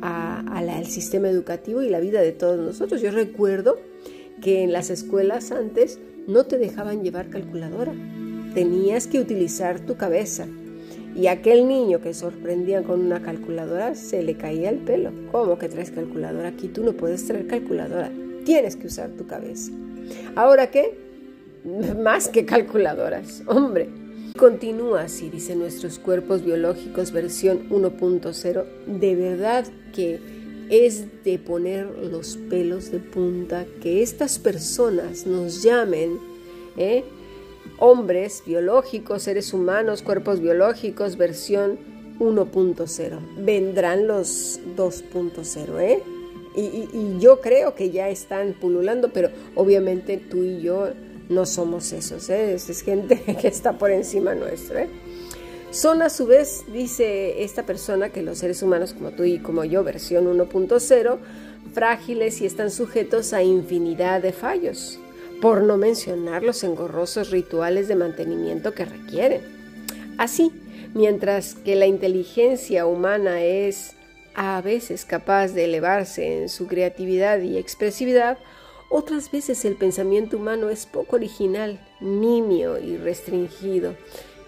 al 0.00 0.86
sistema 0.86 1.28
educativo 1.28 1.82
y 1.82 1.88
la 1.88 2.00
vida 2.00 2.20
de 2.20 2.32
todos 2.32 2.58
nosotros. 2.58 3.00
Yo 3.02 3.10
recuerdo 3.10 3.78
que 4.42 4.62
en 4.62 4.72
las 4.72 4.90
escuelas 4.90 5.52
antes 5.52 5.98
no 6.26 6.44
te 6.44 6.58
dejaban 6.58 7.02
llevar 7.02 7.28
calculadora, 7.28 7.94
tenías 8.54 9.06
que 9.06 9.20
utilizar 9.20 9.80
tu 9.80 9.96
cabeza. 9.96 10.46
Y 11.16 11.28
aquel 11.28 11.66
niño 11.66 12.00
que 12.00 12.12
sorprendía 12.12 12.82
con 12.82 13.00
una 13.00 13.22
calculadora 13.22 13.94
se 13.94 14.22
le 14.22 14.36
caía 14.36 14.68
el 14.68 14.78
pelo. 14.78 15.12
¿Cómo 15.32 15.58
que 15.58 15.68
traes 15.68 15.90
calculadora? 15.90 16.48
Aquí 16.48 16.68
tú 16.68 16.84
no 16.84 16.92
puedes 16.92 17.26
traer 17.26 17.46
calculadora. 17.46 18.10
Tienes 18.44 18.76
que 18.76 18.86
usar 18.88 19.10
tu 19.10 19.26
cabeza. 19.26 19.72
¿Ahora 20.34 20.70
qué? 20.70 20.94
Más 21.98 22.28
que 22.28 22.44
calculadoras. 22.44 23.42
Hombre, 23.46 23.88
Continúa 24.36 25.02
así, 25.02 25.30
dice 25.30 25.56
nuestros 25.56 25.98
cuerpos 25.98 26.44
biológicos 26.44 27.10
versión 27.10 27.70
1.0. 27.70 28.64
De 28.86 29.14
verdad 29.14 29.64
que 29.94 30.20
es 30.68 31.24
de 31.24 31.38
poner 31.38 31.86
los 31.86 32.36
pelos 32.36 32.90
de 32.90 32.98
punta 32.98 33.64
que 33.80 34.02
estas 34.02 34.38
personas 34.38 35.26
nos 35.26 35.62
llamen 35.62 36.18
¿eh? 36.76 37.04
Hombres 37.78 38.42
biológicos, 38.46 39.22
seres 39.22 39.52
humanos, 39.52 40.02
cuerpos 40.02 40.40
biológicos, 40.40 41.16
versión 41.16 41.78
1.0. 42.18 43.18
Vendrán 43.44 44.06
los 44.06 44.60
2.0, 44.76 45.80
¿eh? 45.80 46.02
Y, 46.54 46.88
y, 46.90 47.18
yo 47.20 47.42
creo 47.42 47.74
que 47.74 47.90
ya 47.90 48.08
están 48.08 48.54
pululando, 48.54 49.10
pero 49.12 49.28
obviamente 49.54 50.16
tú 50.16 50.42
y 50.42 50.62
yo 50.62 50.88
no 51.28 51.44
somos 51.46 51.92
esos, 51.92 52.30
¿eh? 52.30 52.54
es 52.54 52.80
gente 52.82 53.20
que 53.40 53.48
está 53.48 53.78
por 53.78 53.90
encima 53.90 54.34
nuestro. 54.34 54.78
¿eh? 54.78 54.88
Son 55.70 56.00
a 56.02 56.08
su 56.08 56.26
vez, 56.26 56.64
dice 56.72 57.42
esta 57.42 57.64
persona, 57.64 58.10
que 58.10 58.22
los 58.22 58.38
seres 58.38 58.62
humanos 58.62 58.94
como 58.94 59.10
tú 59.10 59.24
y 59.24 59.38
como 59.38 59.64
yo, 59.64 59.84
versión 59.84 60.26
1.0, 60.26 61.18
frágiles 61.74 62.40
y 62.40 62.46
están 62.46 62.70
sujetos 62.70 63.32
a 63.32 63.42
infinidad 63.42 64.22
de 64.22 64.32
fallos, 64.32 64.98
por 65.40 65.62
no 65.62 65.76
mencionar 65.76 66.42
los 66.42 66.64
engorrosos 66.64 67.30
rituales 67.30 67.88
de 67.88 67.96
mantenimiento 67.96 68.74
que 68.74 68.84
requieren. 68.84 69.42
Así, 70.18 70.52
mientras 70.94 71.54
que 71.54 71.76
la 71.76 71.86
inteligencia 71.86 72.86
humana 72.86 73.42
es 73.42 73.94
a 74.34 74.60
veces 74.60 75.04
capaz 75.04 75.48
de 75.48 75.64
elevarse 75.64 76.42
en 76.42 76.48
su 76.48 76.66
creatividad 76.66 77.40
y 77.40 77.56
expresividad, 77.56 78.38
otras 78.88 79.30
veces 79.30 79.64
el 79.64 79.74
pensamiento 79.74 80.36
humano 80.36 80.70
es 80.70 80.86
poco 80.86 81.16
original, 81.16 81.80
nimio 82.00 82.78
y 82.78 82.96
restringido. 82.96 83.94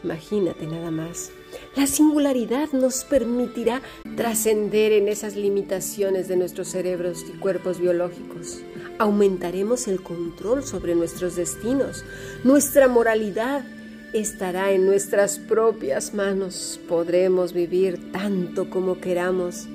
Imagínate 0.05 0.66
nada 0.66 0.90
más. 0.90 1.33
La 1.74 1.87
singularidad 1.87 2.70
nos 2.72 3.05
permitirá 3.05 3.83
trascender 4.16 4.92
en 4.92 5.09
esas 5.09 5.35
limitaciones 5.35 6.29
de 6.29 6.37
nuestros 6.37 6.68
cerebros 6.68 7.24
y 7.29 7.37
cuerpos 7.38 7.81
biológicos. 7.81 8.61
Aumentaremos 8.99 9.87
el 9.87 10.03
control 10.03 10.65
sobre 10.65 10.95
nuestros 10.97 11.37
destinos. 11.37 12.05
Nuestra 12.43 12.89
moralidad 12.89 13.65
estará 14.13 14.73
en 14.73 14.87
nuestras 14.87 15.39
propias 15.39 16.15
manos. 16.15 16.81
Podremos 16.89 17.53
vivir 17.53 18.11
tanto 18.11 18.71
como 18.71 19.01
queramos 19.01 19.69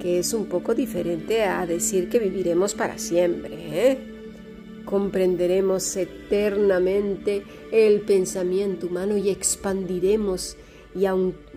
que 0.00 0.18
es 0.18 0.32
un 0.32 0.46
poco 0.46 0.74
diferente 0.74 1.44
a 1.44 1.66
decir 1.66 2.08
que 2.08 2.18
viviremos 2.18 2.74
para 2.74 2.96
siempre. 2.96 3.56
¿eh? 3.58 3.98
Comprenderemos 4.84 5.96
eternamente 5.96 7.42
el 7.72 8.02
pensamiento 8.02 8.86
humano 8.86 9.16
y 9.16 9.30
expandiremos 9.30 10.56
y, 10.94 11.04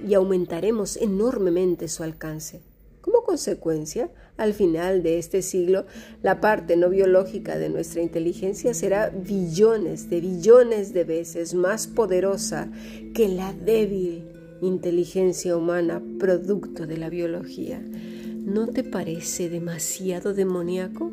y 0.05 0.13
aumentaremos 0.15 0.97
enormemente 0.97 1.87
su 1.87 2.03
alcance. 2.03 2.61
Como 3.01 3.23
consecuencia, 3.23 4.09
al 4.39 4.53
final 4.53 5.03
de 5.03 5.19
este 5.19 5.41
siglo, 5.41 5.85
la 6.23 6.39
parte 6.39 6.77
no 6.77 6.89
biológica 6.89 7.57
de 7.57 7.69
nuestra 7.69 8.01
inteligencia 8.01 8.73
será 8.73 9.09
billones 9.09 10.09
de 10.09 10.21
billones 10.21 10.93
de 10.93 11.03
veces 11.03 11.53
más 11.53 11.87
poderosa 11.87 12.71
que 13.13 13.27
la 13.27 13.53
débil 13.53 14.23
inteligencia 14.61 15.57
humana 15.57 16.01
producto 16.19 16.87
de 16.87 16.97
la 16.97 17.09
biología. 17.09 17.81
¿No 17.81 18.67
te 18.67 18.85
parece 18.85 19.49
demasiado 19.49 20.33
demoníaco? 20.33 21.11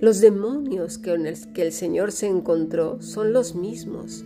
Los 0.00 0.20
demonios 0.20 0.98
que 0.98 1.62
el 1.62 1.72
Señor 1.72 2.12
se 2.12 2.28
encontró 2.28 3.02
son 3.02 3.34
los 3.34 3.54
mismos, 3.54 4.24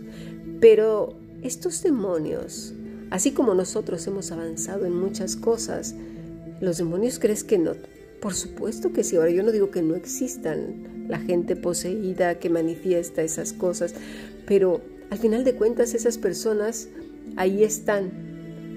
pero 0.60 1.14
estos 1.42 1.82
demonios, 1.82 2.72
así 3.10 3.32
como 3.32 3.54
nosotros 3.54 4.06
hemos 4.06 4.30
avanzado 4.30 4.86
en 4.86 4.94
muchas 4.94 5.34
cosas, 5.34 5.96
¿los 6.60 6.78
demonios 6.78 7.18
crees 7.18 7.44
que 7.44 7.58
no? 7.58 7.72
Por 8.20 8.34
supuesto 8.34 8.92
que 8.92 9.02
sí. 9.04 9.16
Ahora 9.16 9.30
yo 9.30 9.42
no 9.42 9.52
digo 9.52 9.70
que 9.70 9.82
no 9.82 9.94
existan 9.94 11.06
la 11.08 11.18
gente 11.18 11.56
poseída 11.56 12.38
que 12.38 12.50
manifiesta 12.50 13.22
esas 13.22 13.52
cosas, 13.52 13.94
pero 14.46 14.82
al 15.10 15.18
final 15.18 15.44
de 15.44 15.54
cuentas 15.54 15.94
esas 15.94 16.18
personas 16.18 16.88
ahí 17.36 17.64
están 17.64 18.10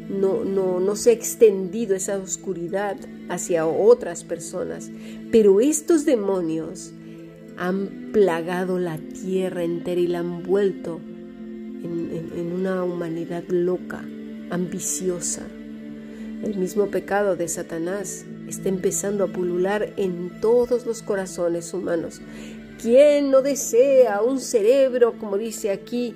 no, 0.10 0.44
no, 0.44 0.80
no 0.80 0.96
se 0.96 1.12
ha 1.12 1.14
extendido 1.14 1.96
esa 1.96 2.18
oscuridad 2.18 2.98
hacia 3.30 3.66
otras 3.66 4.24
personas. 4.24 4.92
Pero 5.32 5.60
estos 5.60 6.06
demonios 6.06 6.94
han 7.58 8.10
plagado 8.12 8.80
la 8.80 8.98
tierra 8.98 9.64
entera 9.64 10.02
y 10.02 10.08
la 10.08 10.20
han 10.20 10.44
vuelto 10.44 11.00
en, 11.84 12.32
en 12.36 12.52
una 12.52 12.84
humanidad 12.84 13.44
loca, 13.50 14.04
ambiciosa. 14.50 15.44
El 16.44 16.58
mismo 16.58 16.88
pecado 16.88 17.38
de 17.38 17.48
Satanás 17.48 18.26
está 18.50 18.68
empezando 18.68 19.24
a 19.24 19.28
pulular 19.28 19.94
en 19.96 20.42
todos 20.42 20.86
los 20.86 21.02
corazones 21.02 21.74
humanos. 21.74 22.20
¿Quién 22.82 23.32
no 23.32 23.42
desea 23.42 24.22
un 24.22 24.42
cerebro, 24.42 25.14
como 25.18 25.38
dice 25.38 25.72
aquí, 25.72 26.14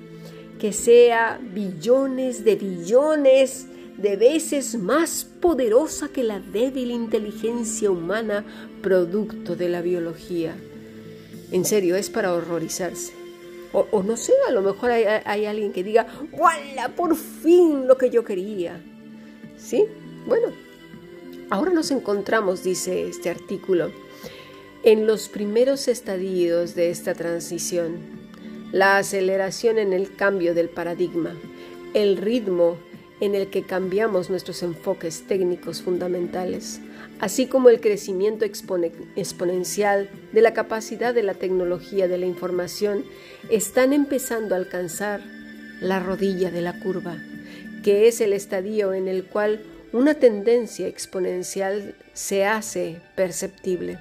que 0.58 0.74
sea 0.74 1.40
billones 1.42 2.44
de 2.44 2.56
billones 2.56 3.68
de 3.96 4.16
veces 4.16 4.78
más 4.78 5.24
poderosa 5.24 6.08
que 6.08 6.22
la 6.22 6.40
débil 6.40 6.90
inteligencia 6.90 7.90
humana 7.90 8.44
producto 8.82 9.56
de 9.56 9.70
la 9.70 9.80
biología. 9.80 10.54
En 11.52 11.64
serio, 11.64 11.96
es 11.96 12.10
para 12.10 12.34
horrorizarse. 12.34 13.14
O, 13.72 14.02
no 14.02 14.16
sé, 14.16 14.32
a 14.48 14.52
lo 14.52 14.62
mejor 14.62 14.90
hay, 14.90 15.04
hay 15.24 15.46
alguien 15.46 15.72
que 15.72 15.84
diga, 15.84 16.06
¡Wala! 16.32 16.94
Por 16.96 17.16
fin 17.16 17.86
lo 17.86 17.96
que 17.96 18.10
yo 18.10 18.24
quería. 18.24 18.80
¿Sí? 19.56 19.84
Bueno, 20.28 20.48
ahora 21.48 21.72
nos 21.72 21.90
encontramos, 21.90 22.62
dice 22.62 23.08
este 23.08 23.30
artículo, 23.30 23.90
en 24.82 25.06
los 25.06 25.30
primeros 25.30 25.88
estadios 25.88 26.74
de 26.74 26.90
esta 26.90 27.14
transición. 27.14 27.96
La 28.70 28.98
aceleración 28.98 29.78
en 29.78 29.94
el 29.94 30.14
cambio 30.14 30.52
del 30.52 30.68
paradigma, 30.68 31.34
el 31.94 32.18
ritmo 32.18 32.76
en 33.22 33.34
el 33.34 33.48
que 33.48 33.62
cambiamos 33.62 34.28
nuestros 34.28 34.62
enfoques 34.62 35.26
técnicos 35.26 35.80
fundamentales, 35.80 36.82
así 37.20 37.46
como 37.46 37.70
el 37.70 37.80
crecimiento 37.80 38.44
exponencial 38.44 40.10
de 40.34 40.42
la 40.42 40.52
capacidad 40.52 41.14
de 41.14 41.22
la 41.22 41.32
tecnología 41.32 42.06
de 42.06 42.18
la 42.18 42.26
información, 42.26 43.02
están 43.48 43.94
empezando 43.94 44.54
a 44.54 44.58
alcanzar 44.58 45.22
la 45.80 46.00
rodilla 46.00 46.50
de 46.50 46.60
la 46.60 46.78
curva, 46.80 47.16
que 47.82 48.08
es 48.08 48.20
el 48.20 48.34
estadio 48.34 48.92
en 48.92 49.08
el 49.08 49.24
cual 49.24 49.62
una 49.92 50.14
tendencia 50.14 50.86
exponencial 50.86 51.94
se 52.12 52.44
hace 52.44 53.00
perceptible. 53.14 53.98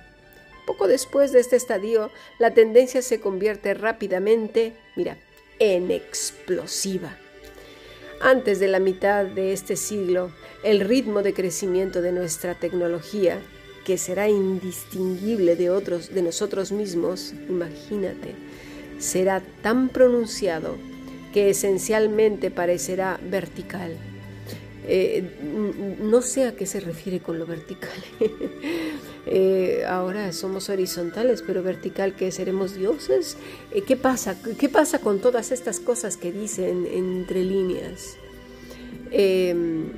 Poco 0.65 0.87
después 0.87 1.31
de 1.31 1.39
este 1.39 1.55
estadio, 1.55 2.11
la 2.39 2.53
tendencia 2.53 3.01
se 3.01 3.19
convierte 3.19 3.73
rápidamente, 3.73 4.73
mira, 4.95 5.17
en 5.59 5.91
explosiva 5.91 7.17
antes 8.19 8.59
de 8.59 8.67
la 8.67 8.79
mitad 8.79 9.25
de 9.25 9.53
este 9.53 9.75
siglo, 9.75 10.31
el 10.63 10.79
ritmo 10.79 11.21
de 11.21 11.33
crecimiento 11.33 12.01
de 12.01 12.11
nuestra 12.11 12.55
tecnología, 12.55 13.39
que 13.85 13.97
será 13.97 14.27
indistinguible 14.27 15.55
de 15.55 15.69
otros 15.69 16.13
de 16.13 16.21
nosotros 16.21 16.71
mismos, 16.71 17.33
imagínate, 17.47 18.33
será 18.99 19.41
tan 19.61 19.89
pronunciado 19.89 20.75
que 21.31 21.51
esencialmente 21.51 22.49
parecerá 22.49 23.19
vertical. 23.21 23.95
Eh, 24.89 25.97
no 26.01 26.21
sé 26.21 26.45
a 26.45 26.55
qué 26.55 26.65
se 26.65 26.79
refiere 26.79 27.19
con 27.19 27.37
lo 27.39 27.45
vertical. 27.45 27.91
Eh, 29.29 29.83
ahora 29.85 30.31
somos 30.31 30.69
horizontales, 30.69 31.43
pero 31.45 31.61
vertical 31.61 32.15
que 32.15 32.31
seremos 32.31 32.75
dioses. 32.75 33.35
Eh, 33.73 33.81
¿Qué 33.81 33.97
pasa? 33.97 34.37
¿Qué 34.57 34.69
pasa 34.69 34.99
con 34.99 35.19
todas 35.19 35.51
estas 35.51 35.81
cosas 35.81 36.15
que 36.15 36.31
dicen 36.31 36.87
entre 36.89 37.43
líneas? 37.43 38.15
Em, 39.11 39.89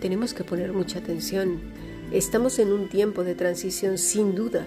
tenemos 0.00 0.34
que 0.34 0.42
poner 0.42 0.72
mucha 0.72 0.98
atención. 0.98 1.60
Estamos 2.10 2.58
en 2.58 2.72
un 2.72 2.88
tiempo 2.88 3.22
de 3.22 3.36
transición 3.36 3.98
sin 3.98 4.34
duda, 4.34 4.66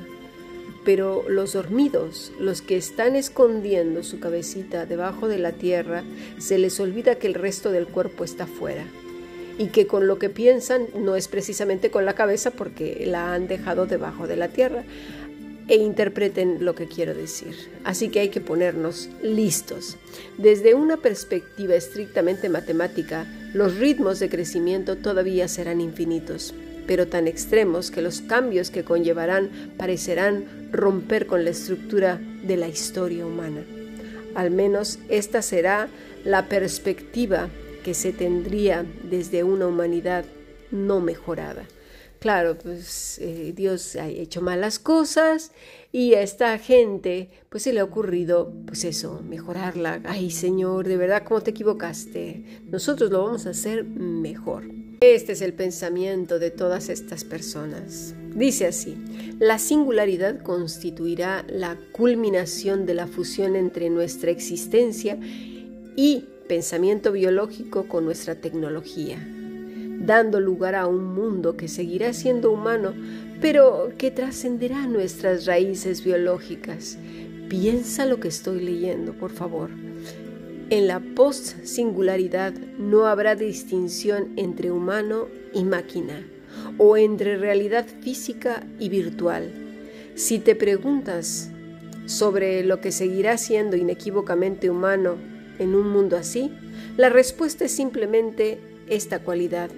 pero 0.86 1.26
los 1.28 1.52
dormidos, 1.52 2.32
los 2.40 2.62
que 2.62 2.78
están 2.78 3.18
escondiendo 3.18 4.04
su 4.04 4.22
cabecita 4.22 4.86
debajo 4.86 5.28
de 5.28 5.40
la 5.40 5.52
tierra, 5.52 6.06
se 6.38 6.58
les 6.58 6.80
olvida 6.80 7.16
que 7.16 7.28
el 7.28 7.34
resto 7.34 7.70
del 7.70 7.88
cuerpo 7.88 8.24
está 8.24 8.48
fuera 8.48 8.86
y 9.58 9.68
que 9.68 9.88
con 9.88 10.08
lo 10.08 10.20
que 10.20 10.30
piensan 10.30 10.88
no 10.96 11.16
es 11.16 11.28
precisamente 11.28 11.92
con 11.92 12.06
la 12.06 12.16
cabeza 12.16 12.52
porque 12.52 13.04
la 13.06 13.34
han 13.34 13.48
dejado 13.48 13.86
debajo 13.86 14.28
de 14.28 14.36
la 14.36 14.50
tierra 14.50 14.84
e 15.68 15.76
interpreten 15.78 16.66
lo 16.66 16.76
que 16.76 16.88
quiero 16.88 17.14
decir. 17.14 17.56
Así 17.84 18.10
que 18.10 18.20
hay 18.20 18.30
que 18.30 18.42
ponernos 18.42 19.10
listos. 19.22 19.98
Desde 20.38 20.76
una 20.76 20.98
perspectiva 20.98 21.76
estrictamente 21.76 22.50
matemática, 22.50 23.26
los 23.54 23.78
ritmos 23.78 24.20
de 24.20 24.30
crecimiento 24.30 24.98
todavía 24.98 25.48
serán 25.48 25.80
infinitos, 25.80 26.54
pero 26.86 27.08
tan 27.08 27.28
extremos 27.28 27.92
que 27.92 28.02
los 28.02 28.22
cambios 28.22 28.72
que 28.72 28.84
conllevarán 28.84 29.50
parecerán 29.78 30.70
romper 30.72 31.28
con 31.28 31.46
la 31.46 31.52
estructura 31.52 32.20
de 32.44 32.58
la 32.58 32.68
historia 32.68 33.26
humana. 33.26 33.64
Al 34.36 34.52
menos 34.52 35.00
esta 35.10 35.42
será 35.42 35.88
la 36.26 36.50
perspectiva 36.50 37.50
que 37.84 37.94
se 37.94 38.14
tendría 38.14 38.86
desde 39.04 39.44
una 39.44 39.68
humanidad 39.68 40.26
no 40.72 41.00
mejorada. 41.00 41.66
Claro, 42.24 42.58
pues 42.58 43.20
eh, 43.20 43.52
Dios 43.54 43.98
ha 43.98 44.08
hecho 44.08 44.42
malas 44.42 44.80
cosas 44.80 45.52
y 45.92 46.14
a 46.14 46.22
esta 46.22 46.58
gente 46.58 47.30
pues 47.50 47.64
se 47.64 47.74
le 47.74 47.82
ha 47.82 47.84
ocurrido 47.84 48.54
pues 48.66 48.86
eso, 48.86 49.22
mejorarla. 49.28 50.00
Ay 50.06 50.32
Señor, 50.32 50.88
de 50.88 50.96
verdad, 50.96 51.24
¿cómo 51.26 51.42
te 51.42 51.52
equivocaste? 51.52 52.62
Nosotros 52.72 53.12
lo 53.12 53.26
vamos 53.26 53.46
a 53.46 53.50
hacer 53.50 53.84
mejor. 53.84 54.64
Este 55.02 55.34
es 55.34 55.42
el 55.42 55.52
pensamiento 55.52 56.40
de 56.40 56.50
todas 56.50 56.88
estas 56.88 57.26
personas. 57.26 58.16
Dice 58.34 58.68
así, 58.68 58.98
la 59.38 59.60
singularidad 59.60 60.42
constituirá 60.42 61.46
la 61.50 61.78
culminación 61.92 62.86
de 62.86 62.94
la 62.94 63.08
fusión 63.08 63.58
entre 63.58 63.90
nuestra 63.90 64.32
existencia 64.32 65.20
y 65.98 66.24
pensamiento 66.48 67.12
biológico 67.12 67.88
con 67.88 68.06
nuestra 68.06 68.36
tecnología, 68.36 69.18
dando 70.00 70.40
lugar 70.40 70.76
a 70.76 70.88
un 70.88 71.14
mundo 71.14 71.56
que 71.56 71.68
seguirá 71.68 72.14
siendo 72.14 72.52
humano, 72.52 72.94
pero 73.42 73.92
que 73.98 74.12
trascenderá 74.12 74.88
nuestras 74.88 75.46
raíces 75.46 76.04
biológicas. 76.04 76.98
Piensa 77.50 78.06
lo 78.06 78.20
que 78.20 78.28
estoy 78.28 78.62
leyendo, 78.62 79.14
por 79.14 79.32
favor. 79.32 79.70
En 80.70 80.88
la 80.88 81.00
post-singularidad 81.00 82.54
no 82.54 83.06
habrá 83.06 83.36
distinción 83.36 84.34
entre 84.38 84.72
humano 84.72 85.28
y 85.54 85.64
máquina, 85.64 86.26
o 86.78 86.98
entre 86.98 87.38
realidad 87.38 87.86
física 88.02 88.66
y 88.80 88.90
virtual. 88.90 89.52
Si 90.16 90.40
te 90.40 90.56
preguntas 90.56 91.50
sobre 92.06 92.64
lo 92.64 92.82
que 92.82 92.92
seguirá 92.92 93.38
siendo 93.38 93.76
inequívocamente 93.76 94.70
humano 94.70 95.18
en 95.60 95.76
un 95.76 95.90
mundo 95.90 96.18
así? 96.18 96.52
La 96.98 97.10
respuesta 97.10 97.66
es 97.66 97.72
simplemente 97.72 98.60
esta 98.88 99.20
cualidad. 99.20 99.70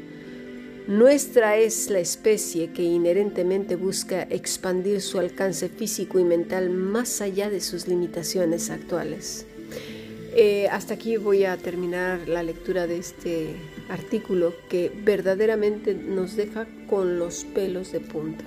Nuestra 0.88 1.58
es 1.58 1.90
la 1.90 2.00
especie 2.00 2.72
que 2.72 2.84
inherentemente 2.84 3.76
busca 3.76 4.22
expandir 4.24 5.02
su 5.02 5.18
alcance 5.18 5.68
físico 5.68 6.20
y 6.20 6.24
mental 6.24 6.70
más 6.70 7.22
allá 7.22 7.50
de 7.50 7.60
sus 7.60 7.88
limitaciones 7.88 8.70
actuales. 8.70 9.48
Eh, 10.38 10.68
hasta 10.70 10.96
aquí 10.96 11.18
voy 11.18 11.46
a 11.46 11.58
terminar 11.58 12.28
la 12.28 12.44
lectura 12.44 12.88
de 12.88 12.98
este 12.98 13.56
artículo 13.90 14.54
que 14.70 14.92
verdaderamente 15.04 15.96
nos 15.96 16.36
deja 16.36 16.68
con 16.88 17.18
los 17.18 17.46
pelos 17.46 17.92
de 17.92 18.02
punta. 18.02 18.44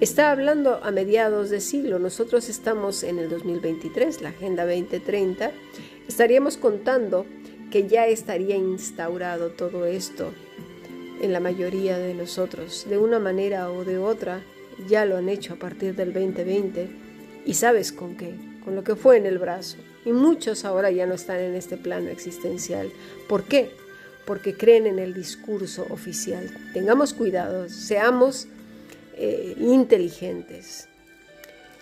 Está 0.00 0.30
hablando 0.30 0.82
a 0.84 0.90
mediados 0.92 1.50
de 1.50 1.60
siglo, 1.60 1.98
nosotros 1.98 2.48
estamos 2.48 3.02
en 3.02 3.18
el 3.18 3.28
2023, 3.28 4.22
la 4.22 4.28
Agenda 4.28 4.64
2030, 4.64 5.50
estaríamos 6.08 6.56
contando 6.56 7.26
que 7.70 7.88
ya 7.88 8.06
estaría 8.06 8.56
instaurado 8.56 9.50
todo 9.50 9.86
esto 9.86 10.32
en 11.20 11.32
la 11.32 11.40
mayoría 11.40 11.98
de 11.98 12.14
nosotros. 12.14 12.86
De 12.88 12.98
una 12.98 13.18
manera 13.18 13.70
o 13.70 13.84
de 13.84 13.98
otra, 13.98 14.42
ya 14.88 15.04
lo 15.04 15.16
han 15.16 15.28
hecho 15.28 15.54
a 15.54 15.56
partir 15.56 15.94
del 15.94 16.12
2020 16.12 16.88
y 17.44 17.54
sabes 17.54 17.92
con 17.92 18.16
qué, 18.16 18.34
con 18.64 18.74
lo 18.74 18.84
que 18.84 18.96
fue 18.96 19.16
en 19.16 19.26
el 19.26 19.38
brazo. 19.38 19.78
Y 20.04 20.12
muchos 20.12 20.64
ahora 20.64 20.90
ya 20.90 21.06
no 21.06 21.14
están 21.14 21.40
en 21.40 21.54
este 21.54 21.76
plano 21.76 22.10
existencial. 22.10 22.90
¿Por 23.28 23.44
qué? 23.44 23.70
Porque 24.24 24.56
creen 24.56 24.86
en 24.86 24.98
el 24.98 25.14
discurso 25.14 25.86
oficial. 25.90 26.50
Tengamos 26.72 27.12
cuidado, 27.12 27.68
seamos 27.68 28.48
eh, 29.14 29.56
inteligentes. 29.58 30.88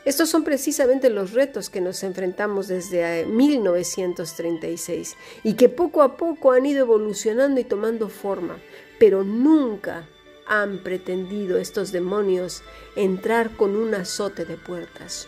Estos 0.04 0.28
son 0.28 0.44
precisamente 0.44 1.08
los 1.08 1.32
retos 1.32 1.70
que 1.70 1.80
nos 1.80 2.02
enfrentamos 2.02 2.68
desde 2.68 3.24
1936 3.24 5.12
eh, 5.12 5.16
y 5.44 5.54
que 5.54 5.70
poco 5.70 6.02
a 6.02 6.16
poco 6.16 6.52
han 6.52 6.66
ido 6.66 6.80
evolucionando 6.80 7.58
y 7.60 7.64
tomando 7.64 8.10
forma, 8.10 8.58
pero 8.98 9.24
nunca 9.24 10.06
han 10.46 10.82
pretendido 10.82 11.56
estos 11.56 11.90
demonios 11.90 12.62
entrar 12.96 13.56
con 13.56 13.76
un 13.76 13.94
azote 13.94 14.44
de 14.44 14.56
puertas. 14.56 15.26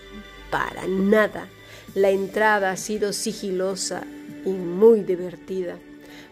Para 0.50 0.86
nada. 0.86 1.48
La 1.94 2.10
entrada 2.10 2.70
ha 2.70 2.76
sido 2.76 3.14
sigilosa 3.14 4.04
y 4.44 4.50
muy 4.50 5.00
divertida. 5.00 5.78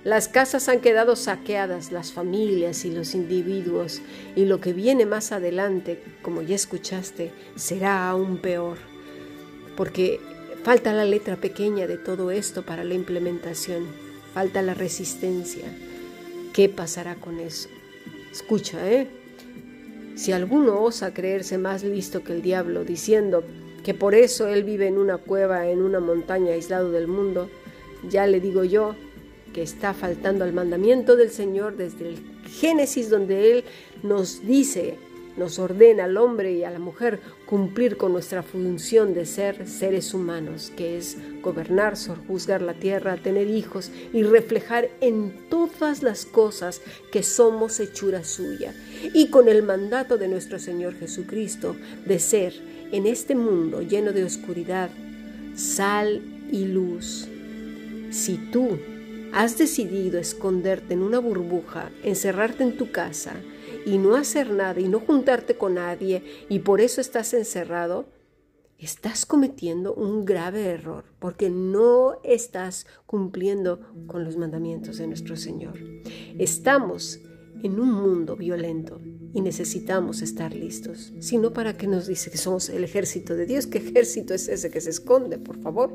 Las 0.05 0.29
casas 0.29 0.69
han 0.69 0.81
quedado 0.81 1.17
saqueadas, 1.17 1.91
las 1.91 2.13
familias 2.13 2.85
y 2.85 2.91
los 2.91 3.15
individuos, 3.15 4.03
y 4.37 4.45
lo 4.45 4.61
que 4.61 4.75
viene 4.75 5.07
más 5.07 5.33
adelante, 5.33 5.99
como 6.21 6.43
ya 6.43 6.55
escuchaste, 6.55 7.33
será 7.57 8.11
aún 8.11 8.37
peor, 8.37 8.77
porque 9.79 10.21
falta 10.63 10.93
la 10.93 11.07
letra 11.07 11.37
pequeña 11.37 11.87
de 11.87 11.97
todo 11.97 12.31
esto 12.31 12.67
para 12.67 12.85
la 12.85 12.93
implementación, 12.93 13.87
falta 14.35 14.61
la 14.61 14.75
resistencia. 14.75 15.65
¿Qué 16.53 16.69
pasará 16.69 17.15
con 17.15 17.41
eso? 17.41 17.71
Escucha, 18.31 18.87
¿eh? 18.93 19.09
Si 20.17 20.33
alguno 20.33 20.83
osa 20.83 21.15
creerse 21.15 21.57
más 21.57 21.83
listo 21.83 22.23
que 22.23 22.35
el 22.35 22.43
diablo, 22.43 22.85
diciendo 22.85 23.43
que 23.83 23.95
por 23.95 24.15
eso 24.15 24.49
él 24.49 24.65
vive 24.65 24.87
en 24.87 24.99
una 24.99 25.17
cueva, 25.17 25.67
en 25.67 25.81
una 25.81 25.99
montaña 25.99 26.53
aislado 26.53 26.91
del 26.91 27.09
mundo, 27.09 27.49
ya 28.07 28.27
le 28.27 28.39
digo 28.39 28.65
yo 28.65 28.95
que 29.55 29.63
está 29.63 29.95
faltando 29.95 30.45
al 30.45 30.53
mandamiento 30.53 31.17
del 31.17 31.31
Señor 31.31 31.77
desde 31.77 32.09
el 32.09 32.19
Génesis 32.61 33.09
donde 33.09 33.53
Él 33.53 33.65
nos 34.03 34.45
dice, 34.45 34.99
nos 35.37 35.59
ordena 35.59 36.05
al 36.05 36.17
hombre 36.17 36.53
y 36.53 36.65
a 36.65 36.71
la 36.71 36.81
mujer 36.81 37.21
cumplir 37.47 37.97
con 37.97 38.13
nuestra 38.13 38.43
función 38.43 39.15
de 39.15 39.27
ser 39.27 39.69
seres 39.69 40.13
humanos, 40.13 40.73
que 40.77 40.99
es 40.99 41.17
gobernar, 41.41 41.95
juzgar 42.27 42.63
la 42.63 42.75
tierra, 42.75 43.17
tener 43.17 43.49
hijos 43.49 43.91
y 44.13 44.25
reflejar 44.25 44.91
en 45.01 45.49
todas 45.49 46.03
las 46.03 46.27
cosas 46.27 46.81
que 47.13 47.23
somos 47.23 47.79
hechura 47.81 48.25
suya. 48.25 48.75
Y 49.15 49.29
con 49.31 49.49
el 49.49 49.63
mandato 49.63 50.19
de 50.19 50.29
nuestro 50.29 50.59
Señor 50.59 50.95
Jesucristo 50.95 51.77
de 52.05 52.19
ser 52.19 52.55
en 52.93 53.07
este 53.07 53.35
mundo 53.35 53.83
lleno 53.83 54.13
de 54.13 54.25
oscuridad, 54.25 54.91
sal 55.55 56.23
y 56.51 56.65
luz. 56.67 57.29
Si 58.11 58.37
tú 58.53 58.79
has 59.35 59.59
decidido 59.59 60.21
esconderte 60.21 60.95
en 60.95 61.03
una 61.03 61.19
burbuja, 61.19 61.91
encerrarte 62.05 62.63
en 62.63 62.77
tu 62.77 62.93
casa 62.93 63.35
y 63.85 63.99
no 63.99 64.15
hacer 64.15 64.51
nada 64.51 64.81
y 64.81 64.89
no 64.89 65.01
juntarte 65.01 65.57
con 65.57 65.75
nadie 65.75 66.23
y 66.49 66.61
por 66.61 66.81
eso 66.81 67.01
estás 67.01 67.35
encerrado, 67.35 68.07
estás 68.79 69.27
cometiendo 69.27 69.93
un 69.93 70.25
grave 70.25 70.67
error 70.67 71.05
porque 71.19 71.51
no 71.51 72.21
estás 72.23 72.87
cumpliendo 73.07 73.81
con 74.07 74.25
los 74.25 74.37
mandamientos 74.37 74.99
de 74.99 75.09
nuestro 75.09 75.37
Señor. 75.37 75.81
Estamos 76.39 77.19
en 77.65 77.81
un 77.81 77.91
mundo 77.91 78.37
violento 78.37 79.01
y 79.33 79.41
necesitamos 79.41 80.23
estar 80.23 80.55
listos. 80.55 81.13
Si 81.19 81.39
no, 81.39 81.53
¿para 81.53 81.77
qué 81.77 81.89
nos 81.89 82.07
dice 82.07 82.31
que 82.31 82.39
somos 82.39 82.69
el 82.69 82.85
ejército 82.85 83.35
de 83.35 83.47
Dios? 83.47 83.67
¿Qué 83.67 83.79
ejército 83.79 84.33
es 84.33 84.47
ese 84.47 84.71
que 84.71 84.81
se 84.81 84.91
esconde, 84.91 85.39
por 85.39 85.61
favor? 85.61 85.93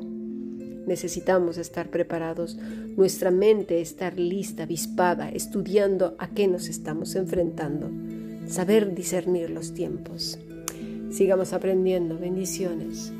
Necesitamos 0.90 1.56
estar 1.56 1.88
preparados, 1.88 2.58
nuestra 2.96 3.30
mente 3.30 3.80
estar 3.80 4.18
lista, 4.18 4.64
avispada, 4.64 5.28
estudiando 5.28 6.16
a 6.18 6.26
qué 6.30 6.48
nos 6.48 6.66
estamos 6.66 7.14
enfrentando, 7.14 7.88
saber 8.48 8.92
discernir 8.92 9.50
los 9.50 9.72
tiempos. 9.72 10.36
Sigamos 11.12 11.52
aprendiendo. 11.52 12.18
Bendiciones. 12.18 13.12